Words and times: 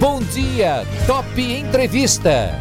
Bom 0.00 0.18
dia, 0.18 0.86
Top 1.06 1.28
Entrevista. 1.38 2.58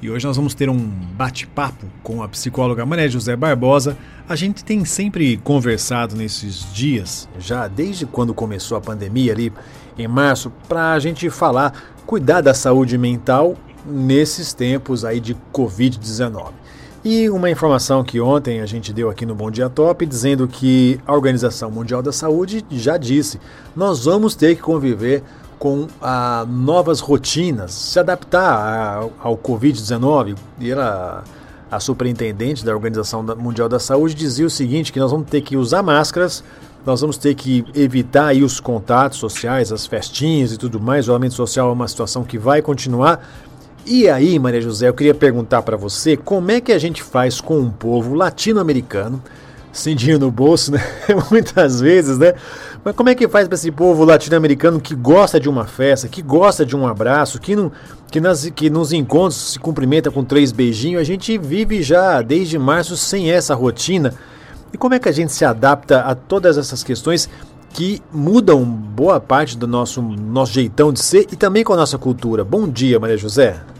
E 0.00 0.08
hoje 0.08 0.26
nós 0.26 0.38
vamos 0.38 0.54
ter 0.54 0.70
um 0.70 0.78
bate-papo 0.78 1.84
com 2.02 2.22
a 2.22 2.28
psicóloga 2.28 2.86
Maria 2.86 3.10
José 3.10 3.36
Barbosa. 3.36 3.94
A 4.26 4.34
gente 4.34 4.64
tem 4.64 4.86
sempre 4.86 5.36
conversado 5.36 6.16
nesses 6.16 6.72
dias, 6.72 7.28
já 7.38 7.68
desde 7.68 8.06
quando 8.06 8.32
começou 8.32 8.78
a 8.78 8.80
pandemia 8.80 9.34
ali 9.34 9.52
em 9.98 10.08
março, 10.08 10.50
para 10.66 10.92
a 10.94 10.98
gente 10.98 11.28
falar, 11.28 11.92
cuidar 12.06 12.40
da 12.40 12.54
saúde 12.54 12.96
mental 12.96 13.54
nesses 13.84 14.54
tempos 14.54 15.04
aí 15.04 15.20
de 15.20 15.36
Covid-19. 15.52 16.52
E 17.04 17.28
uma 17.28 17.50
informação 17.50 18.04
que 18.04 18.20
ontem 18.20 18.60
a 18.60 18.66
gente 18.66 18.92
deu 18.92 19.10
aqui 19.10 19.26
no 19.26 19.34
Bom 19.34 19.50
Dia 19.50 19.68
Top, 19.68 20.06
dizendo 20.06 20.46
que 20.46 21.00
a 21.04 21.12
Organização 21.12 21.68
Mundial 21.68 22.00
da 22.00 22.12
Saúde 22.12 22.64
já 22.70 22.96
disse: 22.96 23.40
nós 23.74 24.04
vamos 24.04 24.36
ter 24.36 24.54
que 24.54 24.62
conviver 24.62 25.24
com 25.58 25.88
ah, 26.00 26.46
novas 26.48 27.00
rotinas, 27.00 27.72
se 27.72 27.98
adaptar 27.98 29.04
ao 29.20 29.36
Covid-19. 29.36 30.36
E 30.60 30.70
ela, 30.70 31.24
a 31.68 31.80
superintendente 31.80 32.64
da 32.64 32.72
Organização 32.72 33.20
Mundial 33.36 33.68
da 33.68 33.80
Saúde 33.80 34.14
dizia 34.14 34.46
o 34.46 34.50
seguinte, 34.50 34.92
que 34.92 35.00
nós 35.00 35.10
vamos 35.10 35.28
ter 35.28 35.40
que 35.40 35.56
usar 35.56 35.82
máscaras, 35.82 36.44
nós 36.86 37.00
vamos 37.00 37.16
ter 37.16 37.34
que 37.34 37.64
evitar 37.74 38.32
os 38.34 38.60
contatos 38.60 39.18
sociais, 39.18 39.72
as 39.72 39.86
festinhas 39.86 40.52
e 40.52 40.56
tudo 40.56 40.80
mais. 40.80 41.04
O 41.04 41.06
isolamento 41.06 41.34
social 41.34 41.68
é 41.68 41.72
uma 41.72 41.88
situação 41.88 42.22
que 42.22 42.38
vai 42.38 42.62
continuar. 42.62 43.20
E 43.84 44.08
aí, 44.08 44.38
Maria 44.38 44.60
José, 44.60 44.88
eu 44.88 44.94
queria 44.94 45.14
perguntar 45.14 45.60
para 45.62 45.76
você 45.76 46.16
como 46.16 46.52
é 46.52 46.60
que 46.60 46.70
a 46.70 46.78
gente 46.78 47.02
faz 47.02 47.40
com 47.40 47.58
um 47.58 47.70
povo 47.70 48.14
latino-americano 48.14 49.20
sem 49.72 49.96
dinheiro 49.96 50.20
no 50.20 50.30
bolso, 50.30 50.70
né? 50.70 50.80
Muitas 51.30 51.80
vezes, 51.80 52.18
né? 52.18 52.34
Mas 52.84 52.94
como 52.94 53.08
é 53.08 53.14
que 53.14 53.26
faz 53.26 53.48
para 53.48 53.54
esse 53.54 53.72
povo 53.72 54.04
latino-americano 54.04 54.80
que 54.80 54.94
gosta 54.94 55.40
de 55.40 55.48
uma 55.48 55.64
festa, 55.64 56.06
que 56.06 56.20
gosta 56.20 56.64
de 56.64 56.76
um 56.76 56.86
abraço, 56.86 57.40
que, 57.40 57.56
não, 57.56 57.72
que, 58.10 58.20
nas, 58.20 58.48
que 58.50 58.68
nos 58.68 58.92
encontros 58.92 59.52
se 59.52 59.58
cumprimenta 59.58 60.10
com 60.10 60.22
três 60.22 60.52
beijinhos? 60.52 61.00
A 61.00 61.04
gente 61.04 61.36
vive 61.38 61.82
já 61.82 62.20
desde 62.22 62.58
março 62.58 62.96
sem 62.96 63.30
essa 63.30 63.54
rotina. 63.54 64.14
E 64.72 64.78
como 64.78 64.94
é 64.94 64.98
que 64.98 65.08
a 65.08 65.12
gente 65.12 65.32
se 65.32 65.44
adapta 65.44 66.00
a 66.02 66.14
todas 66.14 66.56
essas 66.56 66.84
questões 66.84 67.28
que 67.70 68.02
mudam 68.12 68.64
boa 68.64 69.18
parte 69.18 69.56
do 69.56 69.66
nosso, 69.66 70.02
nosso 70.02 70.52
jeitão 70.52 70.92
de 70.92 71.00
ser 71.00 71.26
e 71.32 71.36
também 71.36 71.64
com 71.64 71.72
a 71.72 71.76
nossa 71.76 71.96
cultura? 71.96 72.44
Bom 72.44 72.68
dia, 72.68 73.00
Maria 73.00 73.16
José. 73.16 73.71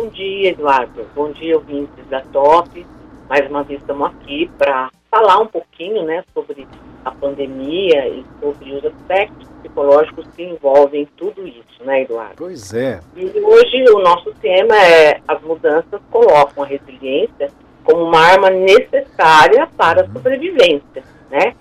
Bom 0.00 0.08
dia, 0.08 0.52
Eduardo. 0.52 1.06
Bom 1.14 1.30
dia, 1.30 1.54
ouvintes 1.58 2.06
da 2.08 2.22
TOP. 2.22 2.86
Mais 3.28 3.46
uma 3.50 3.62
vez 3.62 3.82
estamos 3.82 4.08
aqui 4.08 4.50
para 4.56 4.90
falar 5.10 5.40
um 5.40 5.46
pouquinho 5.46 6.04
né, 6.04 6.24
sobre 6.32 6.66
a 7.04 7.10
pandemia 7.10 8.08
e 8.08 8.24
sobre 8.40 8.76
os 8.76 8.84
aspectos 8.86 9.46
psicológicos 9.60 10.26
que 10.34 10.42
envolvem 10.42 11.06
tudo 11.18 11.46
isso, 11.46 11.84
né, 11.84 12.00
Eduardo? 12.00 12.36
Pois 12.38 12.72
é. 12.72 12.98
E 13.14 13.26
hoje 13.40 13.84
o 13.90 13.98
nosso 13.98 14.32
tema 14.40 14.74
é 14.74 15.20
as 15.28 15.42
mudanças 15.42 16.00
colocam 16.10 16.64
a 16.64 16.66
resiliência 16.66 17.50
como 17.84 18.04
uma 18.04 18.20
arma 18.20 18.48
necessária 18.48 19.68
para 19.76 20.00
a 20.00 20.04
uhum. 20.06 20.14
sobrevivência, 20.14 21.04
né? 21.30 21.54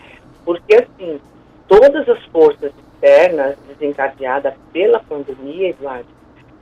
Porque, 0.45 0.75
assim, 0.75 1.19
todas 1.67 2.07
as 2.07 2.23
forças 2.27 2.71
externas 2.93 3.57
desencadeadas 3.67 4.53
pela 4.71 5.01
pandemia, 5.01 5.71
Eduardo, 5.71 6.07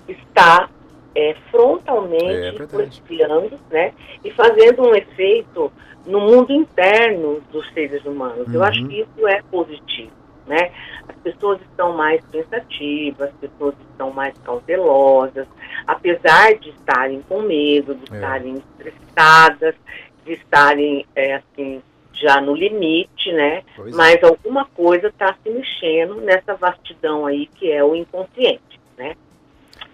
está 0.08 0.70
é, 1.18 1.36
frontalmente 1.50 2.64
influenciando, 2.64 3.60
né? 3.72 3.92
E 4.24 4.30
fazendo 4.32 4.84
um 4.84 4.94
efeito 4.94 5.72
no 6.06 6.20
mundo 6.20 6.54
interno 6.54 7.42
dos 7.52 7.68
seres 7.74 8.06
humanos. 8.06 8.48
Uhum. 8.48 8.54
Eu 8.54 8.64
acho 8.64 8.82
uhum. 8.82 8.88
que 8.88 9.02
isso 9.02 9.28
é 9.28 9.42
positivo, 9.50 10.12
né? 10.46 10.72
As 11.08 11.16
pessoas 11.18 11.60
estão 11.62 11.94
mais 11.94 12.24
pensativas, 12.28 13.30
as 13.30 13.36
pessoas 13.36 13.74
estão 13.90 14.12
mais 14.12 14.38
cautelosas, 14.44 15.48
apesar 15.88 16.54
de 16.54 16.70
estarem 16.70 17.24
com 17.28 17.42
medo, 17.42 17.96
de 17.96 18.14
é. 18.14 18.16
estarem 18.16 18.54
estressadas, 18.56 19.76
de 20.24 20.34
estarem, 20.34 21.04
é, 21.16 21.36
assim, 21.36 21.82
já 22.14 22.40
no 22.40 22.54
limite, 22.54 23.32
né? 23.34 23.64
Pois 23.76 23.92
é. 23.92 23.98
Mas 23.98 24.22
é. 24.22 24.26
alguma 24.28 24.66
coisa 24.66 25.08
está 25.08 25.36
se 25.42 25.50
mexendo 25.50 26.22
nessa 26.22 26.54
vastidão 26.54 27.26
aí 27.26 27.48
que 27.48 27.72
é 27.72 27.84
o 27.84 27.96
inconsciente, 27.96 28.80
né? 28.96 29.16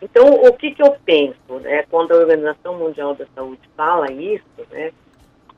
Então, 0.03 0.27
o 0.27 0.51
que, 0.53 0.71
que 0.71 0.83
eu 0.83 0.95
penso, 1.05 1.59
né? 1.61 1.83
Quando 1.89 2.11
a 2.11 2.17
Organização 2.17 2.77
Mundial 2.77 3.15
da 3.15 3.25
Saúde 3.33 3.61
fala 3.75 4.11
isso, 4.11 4.43
né? 4.69 4.91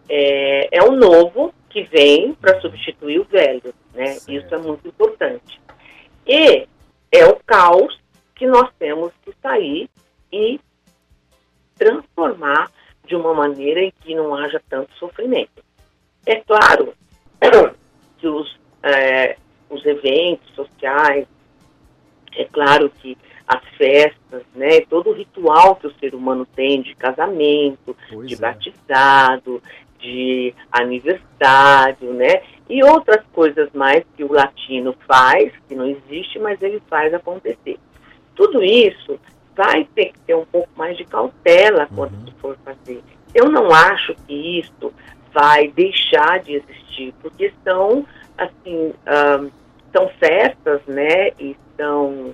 é, 0.09 0.77
é 0.77 0.83
o 0.83 0.91
novo 0.91 1.53
que 1.69 1.83
vem 1.83 2.33
para 2.35 2.59
substituir 2.61 3.19
o 3.19 3.25
velho, 3.25 3.73
né? 3.93 4.13
Certo. 4.13 4.31
Isso 4.31 4.55
é 4.55 4.57
muito 4.57 4.87
importante. 4.87 5.59
E 6.27 6.67
é 7.11 7.25
o 7.25 7.35
caos 7.45 7.99
que 8.35 8.45
nós 8.45 8.69
temos 8.77 9.11
que 9.23 9.33
sair 9.41 9.89
e 10.31 10.59
transformar 11.75 12.71
de 13.05 13.15
uma 13.15 13.33
maneira 13.33 13.81
em 13.81 13.91
que 14.01 14.15
não 14.15 14.35
haja 14.35 14.61
tanto 14.69 14.93
sofrimento. 14.95 15.63
É 16.25 16.35
claro 16.35 16.93
que 18.17 18.27
os, 18.27 18.59
é, 18.83 19.37
os 19.69 19.85
eventos 19.85 20.53
sociais, 20.55 21.27
é 22.35 22.45
claro 22.45 22.89
que 22.89 23.17
as 23.47 23.63
festas, 23.77 24.43
né, 24.55 24.81
todo 24.89 25.11
o 25.11 25.13
ritual 25.13 25.75
que 25.75 25.87
o 25.87 25.93
ser 25.99 26.15
humano 26.15 26.47
tem 26.55 26.81
de 26.81 26.95
casamento, 26.95 27.95
pois 28.09 28.27
de 28.27 28.33
é. 28.33 28.37
batizado, 28.37 29.61
de 29.99 30.53
aniversário, 30.71 32.13
né? 32.13 32.41
E 32.69 32.83
outras 32.83 33.23
coisas 33.33 33.69
mais 33.73 34.03
que 34.15 34.23
o 34.23 34.31
latino 34.31 34.95
faz, 35.07 35.51
que 35.67 35.75
não 35.75 35.85
existe, 35.85 36.39
mas 36.39 36.61
ele 36.61 36.81
faz 36.87 37.13
acontecer. 37.13 37.77
Tudo 38.35 38.63
isso 38.63 39.19
vai 39.55 39.87
ter 39.95 40.07
que 40.07 40.19
ter 40.19 40.35
um 40.35 40.45
pouco 40.45 40.69
mais 40.75 40.97
de 40.97 41.05
cautela 41.05 41.87
quando 41.95 42.13
uhum. 42.13 42.33
for 42.39 42.57
fazer. 42.63 43.01
Eu 43.33 43.49
não 43.49 43.73
acho 43.73 44.15
que 44.27 44.59
isso 44.59 44.93
vai 45.33 45.67
deixar 45.69 46.39
de 46.39 46.53
existir, 46.55 47.13
porque 47.21 47.53
são, 47.63 48.05
assim, 48.37 48.93
um, 48.93 49.51
são 49.91 50.09
festas, 50.19 50.81
né, 50.87 51.31
e 51.39 51.55
são 51.77 52.33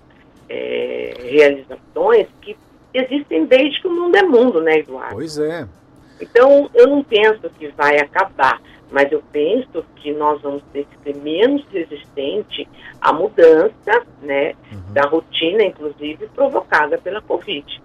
é, 0.51 1.13
realizações 1.23 2.27
que 2.41 2.57
existem 2.93 3.45
desde 3.45 3.79
que 3.79 3.87
o 3.87 3.91
mundo 3.91 4.15
é 4.15 4.23
mundo, 4.23 4.61
né, 4.61 4.79
Eduardo? 4.79 5.15
Pois 5.15 5.37
é. 5.37 5.65
Então, 6.19 6.69
eu 6.73 6.87
não 6.87 7.03
penso 7.03 7.49
que 7.57 7.69
vai 7.69 7.97
acabar, 7.97 8.61
mas 8.91 9.11
eu 9.11 9.23
penso 9.31 9.83
que 9.95 10.11
nós 10.11 10.41
vamos 10.41 10.61
ter 10.73 10.85
que 10.85 10.97
ser 11.03 11.19
menos 11.21 11.65
resistente 11.71 12.67
à 12.99 13.13
mudança 13.13 14.03
né, 14.21 14.53
uhum. 14.71 14.93
da 14.93 15.03
rotina, 15.03 15.63
inclusive 15.63 16.27
provocada 16.35 16.97
pela 16.97 17.21
Covid. 17.21 17.81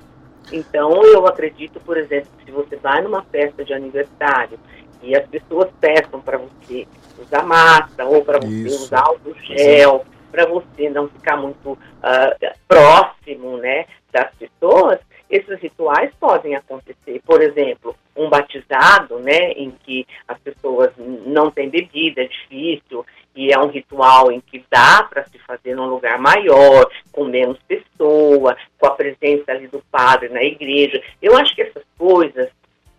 Então, 0.53 1.03
eu 1.05 1.27
acredito, 1.27 1.81
por 1.81 1.97
exemplo, 1.97 2.29
que 2.39 2.47
se 2.47 2.51
você 2.51 2.77
vai 2.77 3.01
numa 3.01 3.23
festa 3.23 3.65
de 3.65 3.73
aniversário 3.73 4.59
e 5.03 5.17
as 5.17 5.27
pessoas 5.27 5.69
peçam 5.81 6.21
para 6.21 6.39
você 6.39 6.87
usar 7.21 7.43
máscara 7.43 8.09
ou 8.09 8.25
para 8.25 8.39
você 8.39 8.67
usar 8.67 9.01
álcool 9.01 9.35
gel, 9.43 10.05
para 10.31 10.47
você 10.47 10.89
não 10.91 11.09
ficar 11.09 11.37
muito 11.37 11.73
uh, 11.73 12.57
próximo 12.69 13.57
né, 13.59 13.87
das 14.13 14.31
pessoas, 14.35 14.99
esses 15.29 15.59
rituais 15.61 16.13
podem 16.19 16.55
acontecer. 16.55 17.21
Por 17.25 17.43
exemplo, 17.43 17.97
um 18.17 18.29
batizado, 18.29 19.19
né, 19.19 19.53
em 19.53 19.71
que 19.71 20.07
as 20.27 20.39
pessoas 20.39 20.91
não 20.99 21.51
têm 21.51 21.69
bebida, 21.69 22.23
é 22.23 22.29
difícil, 22.29 23.05
e 23.35 23.53
é 23.53 23.59
um 23.59 23.69
ritual 23.69 24.33
em 24.33 24.41
que 24.41 24.65
dá 24.71 25.03
para 25.03 25.25
se 25.27 25.39
fazer 25.41 25.75
num 25.75 25.87
lugar 25.87 26.19
maior, 26.19 26.89
com 27.13 27.25
menos 27.25 27.59
pessoa, 27.69 28.57
com 28.79 28.87
a 28.87 28.93
presença 28.93 29.53
ali 29.53 29.67
do 29.67 29.83
padre 29.91 30.31
na 30.31 30.43
igreja. 30.43 31.03
Eu 31.21 31.37
acho 31.37 31.55
que 31.55 31.63
essas 31.63 31.85
coisas, 31.99 32.49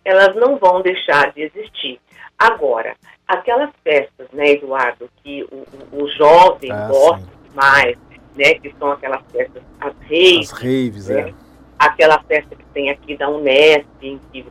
elas 0.04 0.36
não 0.36 0.56
vão 0.56 0.80
deixar 0.80 1.32
de 1.32 1.42
existir. 1.42 2.00
Agora, 2.38 2.94
aquelas 3.26 3.70
festas, 3.82 4.28
né, 4.32 4.52
Eduardo, 4.52 5.10
que 5.22 5.44
o, 5.50 6.04
o 6.04 6.08
jovem 6.10 6.70
ah, 6.70 6.88
gosta 6.88 7.24
sim. 7.24 7.54
mais, 7.54 7.98
né, 8.36 8.54
que 8.54 8.72
são 8.78 8.92
aquelas 8.92 9.22
festas, 9.32 9.62
as 9.80 9.92
raves. 10.02 10.52
As 10.52 10.52
raves, 10.52 11.08
né? 11.08 11.30
é 11.30 11.48
aquela 11.78 12.18
festa 12.24 12.56
que 12.56 12.64
tem 12.74 12.90
aqui 12.90 13.16
da 13.16 13.30
Unesp, 13.30 13.86
em 14.02 14.20
que 14.32 14.44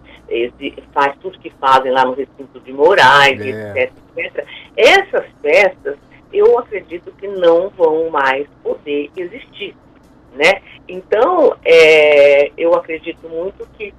faz 0.93 1.15
tudo 1.19 1.37
que 1.39 1.49
fazem 1.59 1.91
lá 1.91 2.05
no 2.05 2.13
recinto 2.13 2.59
de 2.61 2.71
Moraes, 2.71 3.39
é. 3.41 3.83
etc, 3.83 3.93
etc. 4.15 4.47
Essas 4.77 5.25
festas, 5.41 5.97
eu 6.31 6.57
acredito 6.57 7.11
que 7.13 7.27
não 7.27 7.69
vão 7.69 8.09
mais 8.09 8.47
poder 8.63 9.11
existir, 9.17 9.75
né? 10.33 10.61
Então, 10.87 11.55
é, 11.65 12.51
eu 12.57 12.73
acredito 12.75 13.27
muito 13.27 13.67
que 13.77 13.93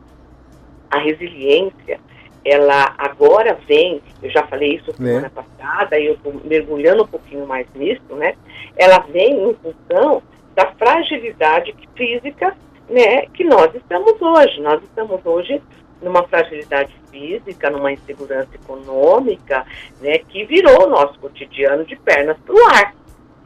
a 0.91 0.99
resiliência, 0.99 2.00
ela 2.44 2.94
agora 2.99 3.58
vem, 3.67 4.00
eu 4.23 4.31
já 4.31 4.46
falei 4.46 4.76
isso 4.76 4.93
semana 4.93 5.26
é. 5.26 5.31
passada, 5.31 5.99
e 5.99 6.06
eu 6.06 6.14
estou 6.14 6.32
mergulhando 6.44 7.02
um 7.02 7.06
pouquinho 7.06 7.46
mais 7.46 7.67
nisso, 7.75 8.14
né? 8.14 8.35
Ela 8.76 8.99
vem 9.00 9.50
em 9.50 9.55
função 9.55 10.23
da 10.55 10.67
fragilidade 10.73 11.75
física 11.94 12.56
né, 12.88 13.26
que 13.26 13.44
nós 13.44 13.75
estamos 13.75 14.20
hoje. 14.20 14.61
Nós 14.61 14.82
estamos 14.82 15.20
hoje 15.25 15.62
numa 16.00 16.23
fragilidade 16.25 16.94
física, 17.11 17.70
numa 17.70 17.93
insegurança 17.93 18.55
econômica, 18.55 19.67
né, 20.00 20.19
que 20.19 20.44
virou 20.44 20.87
o 20.87 20.91
nosso 20.91 21.19
cotidiano 21.19 21.84
de 21.84 21.96
pernas 21.96 22.37
para 22.44 22.55
o 22.55 22.67
ar. 22.69 22.94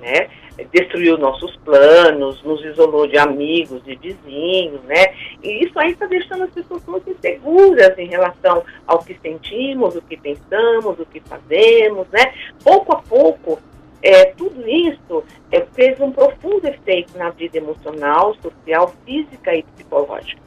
Né? 0.01 0.29
Destruiu 0.71 1.17
nossos 1.19 1.57
planos, 1.59 2.43
nos 2.43 2.65
isolou 2.65 3.07
de 3.07 3.19
amigos, 3.19 3.83
de 3.85 3.97
vizinhos, 3.97 4.83
né? 4.83 5.15
E 5.43 5.65
isso 5.65 5.79
aí 5.79 5.93
está 5.93 6.07
deixando 6.07 6.45
as 6.45 6.51
pessoas 6.51 6.85
muito 6.87 7.11
inseguras 7.11 7.97
em 7.99 8.07
relação 8.07 8.63
ao 8.87 8.99
que 8.99 9.19
sentimos, 9.21 9.97
o 9.97 10.03
que 10.03 10.17
pensamos, 10.17 10.99
o 10.99 11.07
que 11.07 11.21
fazemos, 11.21 12.07
né? 12.11 12.35
Pouco 12.63 12.93
a 12.93 13.03
pouco, 13.03 13.59
é, 14.03 14.27
tudo 14.27 14.69
isso 14.69 15.25
é, 15.51 15.61
fez 15.73 15.99
um 16.01 16.11
profundo 16.11 16.67
efeito 16.67 17.17
na 17.17 17.31
vida 17.31 17.59
emocional, 17.59 18.35
social, 18.43 18.93
física 19.05 19.55
e 19.55 19.63
psicológica. 19.63 20.43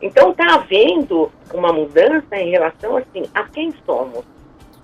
Então 0.00 0.30
está 0.30 0.54
havendo 0.54 1.30
uma 1.52 1.72
mudança 1.72 2.36
em 2.36 2.50
relação 2.50 2.96
assim 2.96 3.24
a 3.34 3.44
quem 3.44 3.72
somos, 3.84 4.24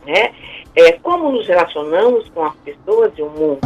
né? 0.04 0.32
É, 0.76 0.92
como 0.92 1.32
nos 1.32 1.46
relacionamos 1.46 2.28
com 2.28 2.44
as 2.44 2.54
pessoas 2.56 3.12
e 3.16 3.22
o 3.22 3.30
mundo. 3.30 3.60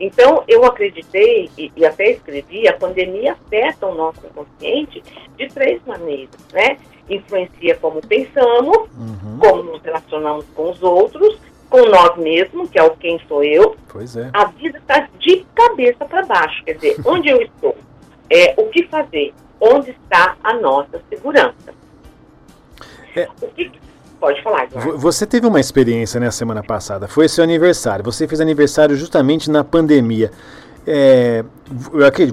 Então, 0.00 0.42
eu 0.48 0.64
acreditei 0.64 1.50
e, 1.58 1.70
e, 1.76 1.84
até 1.84 2.12
escrevi, 2.12 2.66
a 2.66 2.72
pandemia 2.72 3.32
afeta 3.32 3.86
o 3.86 3.94
nosso 3.94 4.26
inconsciente 4.26 5.02
de 5.36 5.46
três 5.48 5.78
maneiras, 5.86 6.30
né? 6.54 6.78
Influencia 7.08 7.76
como 7.76 8.00
pensamos, 8.00 8.88
uhum. 8.96 9.38
como 9.38 9.62
nos 9.64 9.82
relacionamos 9.82 10.46
com 10.54 10.70
os 10.70 10.82
outros, 10.82 11.38
com 11.68 11.84
nós 11.86 12.16
mesmos, 12.16 12.70
que 12.70 12.78
é 12.78 12.82
o 12.82 12.96
quem 12.96 13.20
sou 13.28 13.44
eu. 13.44 13.76
Pois 13.88 14.16
é. 14.16 14.30
A 14.32 14.46
vida 14.46 14.78
está 14.78 15.06
de 15.18 15.44
cabeça 15.54 16.06
para 16.06 16.24
baixo, 16.24 16.64
quer 16.64 16.74
dizer, 16.76 16.96
onde 17.04 17.28
eu 17.28 17.42
estou, 17.42 17.76
é, 18.30 18.54
o 18.56 18.68
que 18.68 18.84
fazer, 18.86 19.34
onde 19.60 19.90
está 19.90 20.34
a 20.42 20.54
nossa 20.54 20.98
segurança. 21.10 21.74
É. 23.14 23.28
O 23.42 23.48
que, 23.48 23.70
Pode 24.20 24.42
falar, 24.42 24.64
Eduardo. 24.64 24.98
Você 24.98 25.26
teve 25.26 25.46
uma 25.46 25.58
experiência 25.58 26.20
na 26.20 26.26
né, 26.26 26.30
semana 26.30 26.62
passada, 26.62 27.08
foi 27.08 27.26
seu 27.26 27.42
aniversário. 27.42 28.04
Você 28.04 28.28
fez 28.28 28.40
aniversário 28.40 28.94
justamente 28.94 29.50
na 29.50 29.64
pandemia. 29.64 30.30
É, 30.86 31.42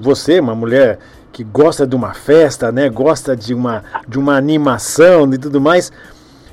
você, 0.02 0.38
uma 0.38 0.54
mulher 0.54 0.98
que 1.32 1.42
gosta 1.42 1.86
de 1.86 1.96
uma 1.96 2.12
festa, 2.12 2.70
né, 2.70 2.90
gosta 2.90 3.34
de 3.34 3.54
uma, 3.54 3.82
de 4.06 4.18
uma 4.18 4.36
animação 4.36 5.32
e 5.32 5.38
tudo 5.38 5.60
mais, 5.60 5.90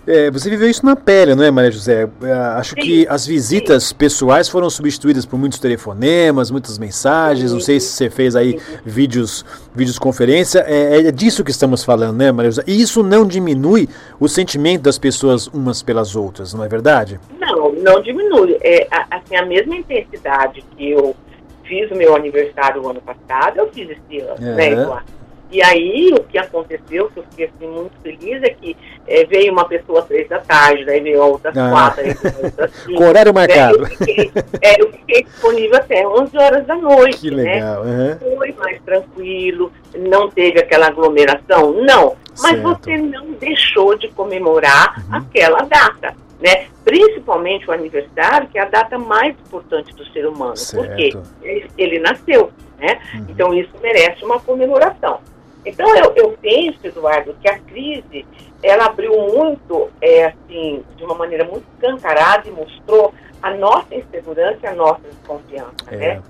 é, 0.07 0.30
você 0.30 0.50
viveu 0.50 0.69
isso 0.69 0.86
na 0.86 0.96
pele, 0.96 1.34
não 1.34 1.44
é, 1.44 1.50
Maria 1.50 1.72
José? 1.72 2.07
É, 2.22 2.31
acho 2.31 2.75
sim, 2.75 2.81
que 2.81 3.07
as 3.10 3.25
visitas 3.25 3.86
sim. 3.86 3.96
pessoais 3.96 4.48
foram 4.48 4.69
substituídas 4.69 5.25
por 5.25 5.38
muitos 5.38 5.60
telefonemas, 5.60 6.52
muitas 6.52 6.78
mensagens. 6.78 7.50
Sim, 7.50 7.56
não 7.56 7.62
sei 7.62 7.80
se 7.80 7.88
você 7.88 8.10
fez 8.10 8.36
aí 8.36 8.60
vídeos, 8.86 9.44
vídeos 9.74 9.98
conferência. 9.98 10.63
É, 10.68 11.07
é, 11.07 11.12
disso 11.12 11.44
que 11.44 11.52
estamos 11.52 11.84
falando, 11.84 12.18
né, 12.18 12.31
Maria 12.31 12.52
José? 12.52 12.63
E 12.68 12.80
isso 12.80 13.02
não 13.02 13.25
diminui 13.25 13.90
o 14.19 14.28
sentimento 14.28 14.84
das 14.84 15.00
pessoas 15.00 15.48
umas 15.48 15.81
pelas 15.81 16.16
outras, 16.16 16.54
não 16.54 16.63
é 16.63 16.68
verdade? 16.68 17.19
Não, 17.40 17.72
não 17.72 18.01
diminui. 18.01 18.58
É 18.62 18.88
assim, 19.10 19.36
a 19.36 19.46
mesma 19.46 19.75
intensidade 19.75 20.63
que 20.78 20.92
eu 20.92 21.16
fiz 21.63 21.90
o 21.90 21.96
meu 21.96 22.16
aniversário 22.16 22.84
o 22.84 22.90
ano 22.90 23.01
passado, 23.01 23.58
eu 23.58 23.72
fiz 23.72 23.90
esse 23.90 24.19
ano, 24.22 24.36
é. 24.40 24.56
né, 24.56 24.72
Eduardo? 24.72 25.25
E 25.52 25.62
aí, 25.64 26.12
o 26.14 26.24
que 26.24 26.38
aconteceu, 26.38 27.10
que 27.10 27.20
eu 27.20 27.24
fiquei 27.30 27.46
assim, 27.46 27.68
muito 27.68 27.94
feliz, 28.02 28.42
é 28.44 28.50
que 28.50 28.76
é, 29.08 29.26
veio 29.26 29.52
uma 29.52 29.66
pessoa 29.68 30.00
às 30.00 30.08
três 30.08 30.28
da 30.28 30.40
tarde, 30.40 30.86
daí 30.86 31.00
veio 31.00 31.22
a 31.22 31.26
outra 31.26 31.52
às 31.52 31.58
ah. 31.58 31.70
quatro, 31.70 32.02
aí 32.02 32.14
veio 32.14 32.46
outra 32.46 32.66
às 32.66 32.72
cinco. 32.72 32.98
Com 32.98 33.08
horário 33.08 33.34
marcado. 33.34 33.78
Né? 33.78 33.84
Eu, 33.84 33.98
fiquei, 33.98 34.32
é, 34.62 34.82
eu 34.82 34.92
fiquei 34.92 35.24
disponível 35.24 35.78
até 35.78 36.08
11 36.08 36.38
horas 36.38 36.66
da 36.66 36.76
noite. 36.76 37.20
Que 37.20 37.30
legal. 37.30 37.84
Né? 37.84 38.18
Uhum. 38.22 38.38
Foi 38.38 38.52
mais 38.54 38.82
tranquilo, 38.82 39.72
não 39.96 40.30
teve 40.30 40.60
aquela 40.60 40.88
aglomeração, 40.88 41.74
não. 41.84 42.16
Mas 42.42 42.60
certo. 42.60 42.64
você 42.64 42.98
não 42.98 43.32
deixou 43.34 43.98
de 43.98 44.10
comemorar 44.10 44.96
uhum. 44.98 45.18
aquela 45.18 45.60
data. 45.60 46.16
Né? 46.42 46.68
Principalmente 46.84 47.70
o 47.70 47.72
aniversário, 47.72 48.48
que 48.50 48.58
é 48.58 48.62
a 48.62 48.66
data 48.66 48.98
mais 48.98 49.36
importante 49.40 49.94
do 49.96 50.06
ser 50.08 50.28
humano. 50.28 50.58
Certo. 50.58 50.86
Porque 50.86 51.18
ele, 51.42 51.72
ele 51.78 52.00
nasceu. 52.00 52.52
Né? 52.78 53.00
Uhum. 53.14 53.26
Então 53.30 53.54
isso 53.54 53.72
merece 53.82 54.26
uma 54.26 54.40
comemoração. 54.40 55.20
Então, 55.66 55.88
eu, 55.96 56.14
eu 56.16 56.38
penso, 56.42 56.80
Eduardo, 56.84 57.36
que 57.42 57.50
a 57.50 57.58
crise, 57.60 58.26
ela 58.62 58.86
abriu 58.86 59.12
muito, 59.12 59.90
é, 60.00 60.26
assim, 60.26 60.84
de 60.96 61.04
uma 61.04 61.16
maneira 61.16 61.44
muito 61.44 61.66
escancarada 61.74 62.48
e 62.48 62.52
mostrou 62.52 63.14
a 63.42 63.54
nossa 63.54 63.94
insegurança 63.94 64.60
e 64.64 64.68
a 64.68 64.76
nossa 64.76 65.02
desconfiança, 65.02 65.86
é. 65.92 65.96
né? 65.96 66.24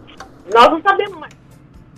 Nós 0.54 0.70
não 0.70 0.82
sabemos 0.82 1.18
mais 1.18 1.34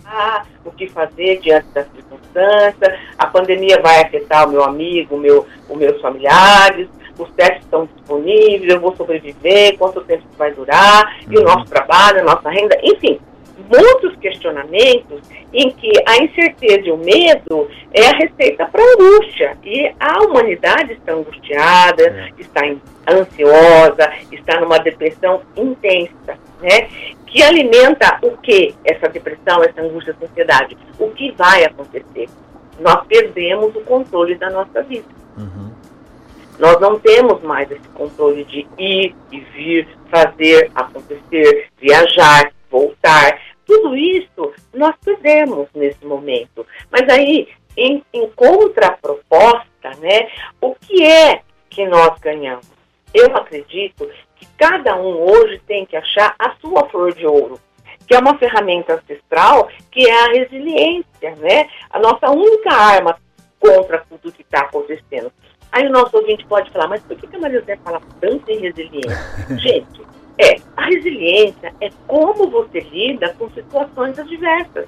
ah, 0.04 0.42
o 0.64 0.70
que 0.70 0.88
fazer 0.88 1.38
diante 1.40 1.68
das 1.68 1.86
circunstâncias, 1.92 2.98
a 3.18 3.26
pandemia 3.26 3.80
vai 3.82 4.02
afetar 4.02 4.48
o 4.48 4.50
meu 4.50 4.64
amigo, 4.64 5.16
o 5.16 5.18
meu, 5.18 5.46
os 5.68 5.76
meus 5.76 6.00
familiares, 6.00 6.88
os 7.18 7.30
testes 7.32 7.64
estão 7.64 7.86
disponíveis, 7.86 8.72
eu 8.72 8.80
vou 8.80 8.96
sobreviver, 8.96 9.76
quanto 9.76 10.00
tempo 10.02 10.24
vai 10.36 10.52
durar, 10.52 11.20
e 11.28 11.36
o 11.36 11.40
uhum. 11.40 11.46
nosso 11.46 11.66
trabalho, 11.66 12.20
a 12.20 12.24
nossa 12.24 12.48
renda, 12.48 12.78
enfim, 12.82 13.20
muitos 13.58 14.16
questionamentos 14.16 15.20
em 15.52 15.70
que 15.70 15.90
a 16.06 16.22
incerteza 16.22 16.86
e 16.86 16.92
o 16.92 16.96
medo 16.96 17.68
é 17.92 18.06
a 18.06 18.16
receita 18.16 18.66
para 18.66 18.82
a 18.82 18.94
angústia. 18.94 19.56
E 19.64 19.92
a 19.98 20.22
humanidade 20.22 20.92
está 20.92 21.12
angustiada, 21.12 22.02
é. 22.02 22.30
está 22.38 22.60
ansiosa, 23.08 24.12
está 24.30 24.60
numa 24.60 24.78
depressão 24.78 25.42
intensa, 25.56 26.38
né? 26.60 26.88
Que 27.26 27.42
alimenta 27.42 28.18
o 28.22 28.36
que? 28.38 28.74
Essa 28.84 29.08
depressão, 29.08 29.62
essa 29.62 29.82
angústia, 29.82 30.12
essa 30.12 30.30
ansiedade. 30.30 30.76
O 30.98 31.10
que 31.10 31.32
vai 31.32 31.64
acontecer? 31.64 32.28
Nós 32.80 33.06
perdemos 33.06 33.74
o 33.74 33.80
controle 33.80 34.34
da 34.36 34.50
nossa 34.50 34.82
vida. 34.82 35.08
Uhum. 35.36 35.72
Nós 36.58 36.80
não 36.80 36.98
temos 36.98 37.42
mais 37.42 37.70
esse 37.70 37.88
controle 37.94 38.44
de 38.44 38.66
ir 38.78 39.14
e 39.30 39.40
vir, 39.40 39.88
fazer, 40.10 40.70
acontecer, 40.74 41.68
viajar, 41.80 42.50
voltar. 42.70 43.38
Tudo 43.68 43.94
isso 43.94 44.54
nós 44.72 44.96
perdemos 45.04 45.68
nesse 45.74 46.02
momento. 46.06 46.66
Mas 46.90 47.06
aí, 47.10 47.48
em, 47.76 48.02
em 48.14 48.28
contraproposta, 48.30 49.90
né, 50.00 50.30
o 50.58 50.74
que 50.74 51.04
é 51.04 51.42
que 51.68 51.86
nós 51.86 52.18
ganhamos? 52.18 52.66
Eu 53.12 53.26
acredito 53.36 54.08
que 54.36 54.46
cada 54.56 54.96
um 54.96 55.20
hoje 55.22 55.60
tem 55.66 55.84
que 55.84 55.96
achar 55.96 56.34
a 56.38 56.54
sua 56.62 56.88
flor 56.88 57.12
de 57.12 57.26
ouro, 57.26 57.60
que 58.06 58.14
é 58.14 58.18
uma 58.18 58.38
ferramenta 58.38 58.94
ancestral, 58.94 59.68
que 59.90 60.08
é 60.08 60.24
a 60.24 60.28
resiliência, 60.28 61.36
né? 61.36 61.68
A 61.90 61.98
nossa 61.98 62.30
única 62.30 62.72
arma 62.72 63.18
contra 63.60 64.02
tudo 64.08 64.32
que 64.32 64.42
está 64.42 64.60
acontecendo. 64.60 65.30
Aí 65.70 65.86
o 65.86 65.92
nosso 65.92 66.16
ouvinte 66.16 66.46
pode 66.46 66.70
falar, 66.70 66.88
mas 66.88 67.02
por 67.02 67.18
que, 67.18 67.26
que 67.26 67.36
a 67.36 67.38
Maria 67.38 67.60
José 67.60 67.76
fala 67.84 68.00
tanto 68.18 68.50
em 68.50 68.60
resiliência? 68.60 69.18
Gente, 69.58 70.07
é, 70.38 70.56
a 70.76 70.86
resiliência 70.86 71.74
é 71.80 71.90
como 72.06 72.48
você 72.48 72.80
lida 72.80 73.34
com 73.36 73.50
situações 73.50 74.18
adversas. 74.18 74.86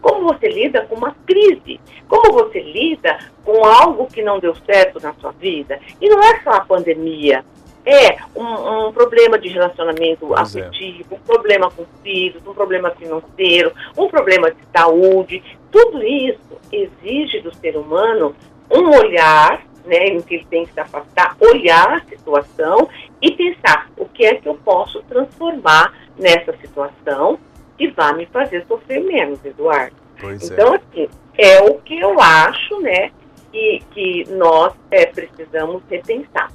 Como 0.00 0.32
você 0.32 0.48
lida 0.48 0.86
com 0.86 0.94
uma 0.94 1.14
crise. 1.26 1.78
Como 2.08 2.32
você 2.32 2.60
lida 2.60 3.18
com 3.44 3.64
algo 3.64 4.06
que 4.06 4.22
não 4.22 4.38
deu 4.38 4.54
certo 4.54 4.98
na 5.00 5.12
sua 5.14 5.32
vida. 5.32 5.78
E 6.00 6.08
não 6.08 6.22
é 6.22 6.40
só 6.42 6.50
a 6.50 6.64
pandemia. 6.64 7.44
É 7.84 8.16
um, 8.34 8.88
um 8.88 8.92
problema 8.92 9.38
de 9.38 9.48
relacionamento 9.48 10.26
pois 10.26 10.56
é. 10.56 10.60
afetivo, 10.62 11.14
é. 11.14 11.14
um 11.14 11.20
problema 11.20 11.70
com 11.70 11.84
filhos, 12.02 12.44
um 12.44 12.52
problema 12.52 12.90
financeiro, 12.90 13.72
um 13.96 14.08
problema 14.08 14.50
de 14.50 14.58
saúde. 14.76 15.42
Tudo 15.70 16.02
isso 16.02 16.58
exige 16.72 17.40
do 17.42 17.54
ser 17.54 17.76
humano 17.76 18.34
um 18.68 18.90
olhar 18.90 19.62
né, 19.86 20.06
em 20.08 20.20
que 20.20 20.36
ele 20.36 20.46
tem 20.50 20.66
que 20.66 20.72
se 20.72 20.80
afastar, 20.80 21.36
olhar 21.40 21.94
a 21.94 22.00
situação 22.04 22.88
e 23.22 23.30
pensar 23.32 23.88
o 23.96 24.06
que 24.06 24.26
é 24.26 24.34
que 24.34 24.48
eu 24.48 24.54
posso 24.54 25.02
transformar 25.02 25.92
nessa 26.18 26.56
situação 26.58 27.38
que 27.78 27.88
vai 27.88 28.14
me 28.14 28.26
fazer 28.26 28.64
sofrer 28.66 29.00
menos, 29.04 29.44
Eduardo. 29.44 29.96
Pois 30.20 30.50
é. 30.50 30.54
então, 30.54 30.74
é. 30.74 30.76
assim, 30.76 31.08
é 31.38 31.60
o 31.60 31.74
que 31.74 31.98
eu 31.98 32.20
acho, 32.20 32.80
né, 32.80 33.10
que, 33.52 33.82
que 33.90 34.24
nós 34.30 34.74
é, 34.90 35.06
precisamos 35.06 35.82
repensar. 35.88 36.50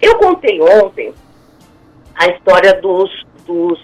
Eu 0.00 0.16
contei 0.18 0.60
ontem 0.60 1.12
a 2.14 2.28
história 2.28 2.80
dos, 2.80 3.10
dos 3.46 3.80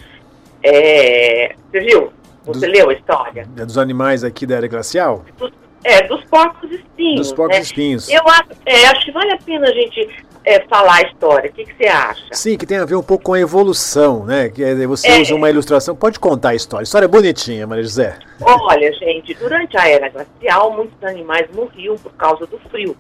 é, 0.63 1.55
você 1.71 1.81
viu? 1.81 2.13
Você 2.45 2.67
dos, 2.67 2.77
leu 2.77 2.91
a 2.91 2.93
história? 2.93 3.47
Dos 3.47 3.79
animais 3.79 4.25
aqui 4.25 4.47
da 4.47 4.57
era 4.57 4.67
glacial? 4.67 5.25
Dos 5.37 5.53
é, 5.85 6.03
dos 6.07 6.25
porcos 6.25 6.71
espinhos. 6.71 7.29
Dos 7.29 7.33
porcos 7.33 7.57
né? 7.57 7.63
espinhos. 7.63 8.09
Eu 8.09 8.23
é, 8.67 8.87
acho 8.87 9.05
que 9.05 9.13
vale 9.13 9.33
a 9.33 9.39
pena 9.39 9.69
a 9.69 9.73
gente 9.73 10.27
é, 10.45 10.61
falar 10.61 10.97
a 10.97 11.03
história. 11.03 11.51
O 11.51 11.53
que, 11.53 11.65
que, 11.65 11.75
você 11.77 11.89
acha? 11.89 12.25
Sim, 12.33 12.57
que 12.57 12.67
tem 12.67 12.79
a 12.79 12.85
ver 12.85 12.97
um 12.97 13.03
pouco 13.03 13.25
com 13.25 13.35
a 13.35 13.41
evolução, 13.41 14.25
né? 14.25 14.49
Que 14.49 14.65
é, 14.65 14.75
você 14.87 15.09
é, 15.09 15.21
usa 15.21 15.35
uma 15.35 15.51
ilustração. 15.51 15.95
Pode 15.95 16.19
contar 16.19 16.51
a 16.51 16.55
história. 16.55 16.83
A 16.83 16.85
história 16.85 17.05
é 17.05 17.09
bonitinha, 17.09 17.67
Maria 17.67 17.85
José. 17.85 18.19
Olha, 18.41 18.93
gente, 18.95 19.35
durante 19.35 19.77
a 19.77 19.89
era 19.89 20.09
glacial, 20.09 20.73
muitos 20.75 21.03
animais 21.05 21.49
morriam 21.55 21.97
por 21.97 22.13
causa 22.15 22.47
do 22.47 22.59
frio. 22.71 22.97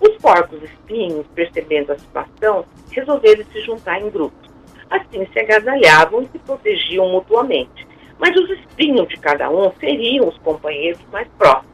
Os 0.00 0.16
porcos 0.16 0.62
espinhos, 0.62 1.24
percebendo 1.34 1.92
a 1.92 1.98
situação, 1.98 2.64
resolveram 2.90 3.44
se 3.52 3.60
juntar 3.62 4.00
em 4.00 4.10
grupos. 4.10 4.50
Assim, 4.90 5.26
se 5.32 5.38
agasalhavam 5.38 6.22
e 6.22 6.26
se 6.26 6.38
protegiam 6.40 7.08
mutuamente. 7.08 7.86
Mas 8.18 8.36
os 8.36 8.50
espinhos 8.50 9.08
de 9.08 9.16
cada 9.16 9.48
um 9.48 9.70
feriam 9.72 10.28
os 10.28 10.36
companheiros 10.38 11.00
mais 11.10 11.26
próximos 11.38 11.71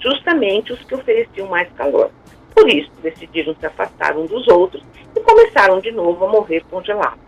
justamente 0.00 0.72
os 0.72 0.82
que 0.84 0.94
ofereciam 0.94 1.48
mais 1.48 1.68
calor. 1.72 2.10
Por 2.54 2.68
isso, 2.68 2.90
decidiram 3.02 3.54
se 3.58 3.66
afastar 3.66 4.16
um 4.16 4.26
dos 4.26 4.46
outros 4.48 4.82
e 5.16 5.20
começaram 5.20 5.80
de 5.80 5.92
novo 5.92 6.24
a 6.24 6.28
morrer 6.28 6.64
congelados. 6.70 7.20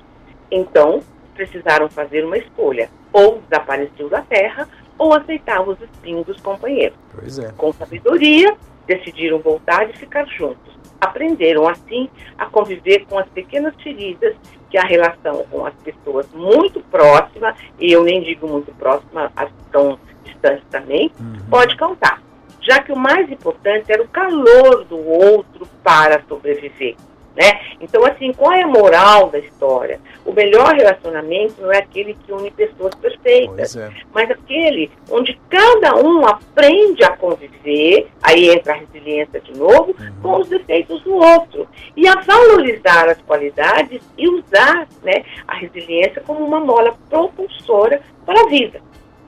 Então, 0.50 1.00
precisaram 1.34 1.88
fazer 1.88 2.24
uma 2.24 2.36
escolha, 2.36 2.90
ou 3.12 3.40
desapareceu 3.48 4.08
da 4.08 4.22
terra, 4.22 4.68
ou 4.98 5.14
aceitava 5.14 5.70
os 5.70 5.80
espinhos 5.80 6.26
dos 6.26 6.40
companheiros. 6.40 6.98
É. 7.38 7.52
Com 7.56 7.72
sabedoria, 7.72 8.54
decidiram 8.86 9.38
voltar 9.38 9.88
e 9.88 9.92
ficar 9.94 10.26
juntos. 10.26 10.78
Aprenderam, 11.00 11.66
assim, 11.66 12.10
a 12.36 12.46
conviver 12.46 13.06
com 13.06 13.18
as 13.18 13.26
pequenas 13.28 13.74
feridas 13.82 14.34
que 14.68 14.76
a 14.76 14.82
relação 14.82 15.44
com 15.50 15.64
as 15.64 15.74
pessoas 15.82 16.26
muito 16.34 16.80
próxima, 16.90 17.54
e 17.78 17.90
eu 17.92 18.04
nem 18.04 18.20
digo 18.22 18.46
muito 18.46 18.72
próxima, 18.74 19.32
as 19.34 19.48
tão 19.72 19.98
distantes 20.24 20.64
também, 20.70 21.10
Uhum. 21.18 21.38
pode 21.48 21.76
causar. 21.76 22.22
Já 22.60 22.82
que 22.82 22.92
o 22.92 22.96
mais 22.96 23.30
importante 23.30 23.90
era 23.90 24.02
o 24.02 24.08
calor 24.08 24.84
do 24.84 24.98
outro 24.98 25.66
para 25.82 26.22
sobreviver. 26.28 26.96
Né? 27.36 27.60
Então, 27.80 28.04
assim, 28.04 28.32
qual 28.32 28.52
é 28.52 28.62
a 28.62 28.66
moral 28.66 29.30
da 29.30 29.38
história? 29.38 30.00
O 30.26 30.32
melhor 30.32 30.74
relacionamento 30.74 31.62
não 31.62 31.72
é 31.72 31.78
aquele 31.78 32.14
que 32.14 32.32
une 32.32 32.50
pessoas 32.50 32.94
perfeitas, 32.96 33.76
é. 33.76 33.90
mas 34.12 34.30
aquele 34.30 34.90
onde 35.08 35.40
cada 35.48 35.94
um 35.94 36.26
aprende 36.26 37.04
a 37.04 37.16
conviver, 37.16 38.08
aí 38.20 38.50
entra 38.50 38.72
a 38.72 38.76
resiliência 38.76 39.40
de 39.40 39.56
novo, 39.56 39.94
com 40.20 40.40
os 40.40 40.48
defeitos 40.48 41.02
do 41.02 41.14
outro. 41.14 41.68
E 41.96 42.06
a 42.08 42.16
valorizar 42.16 43.08
as 43.08 43.20
qualidades 43.22 44.02
e 44.18 44.28
usar 44.28 44.88
né, 45.02 45.24
a 45.46 45.54
resiliência 45.54 46.22
como 46.26 46.44
uma 46.44 46.60
mola 46.60 46.94
propulsora 47.08 48.02
para 48.26 48.42
a 48.42 48.48
vida. 48.48 48.82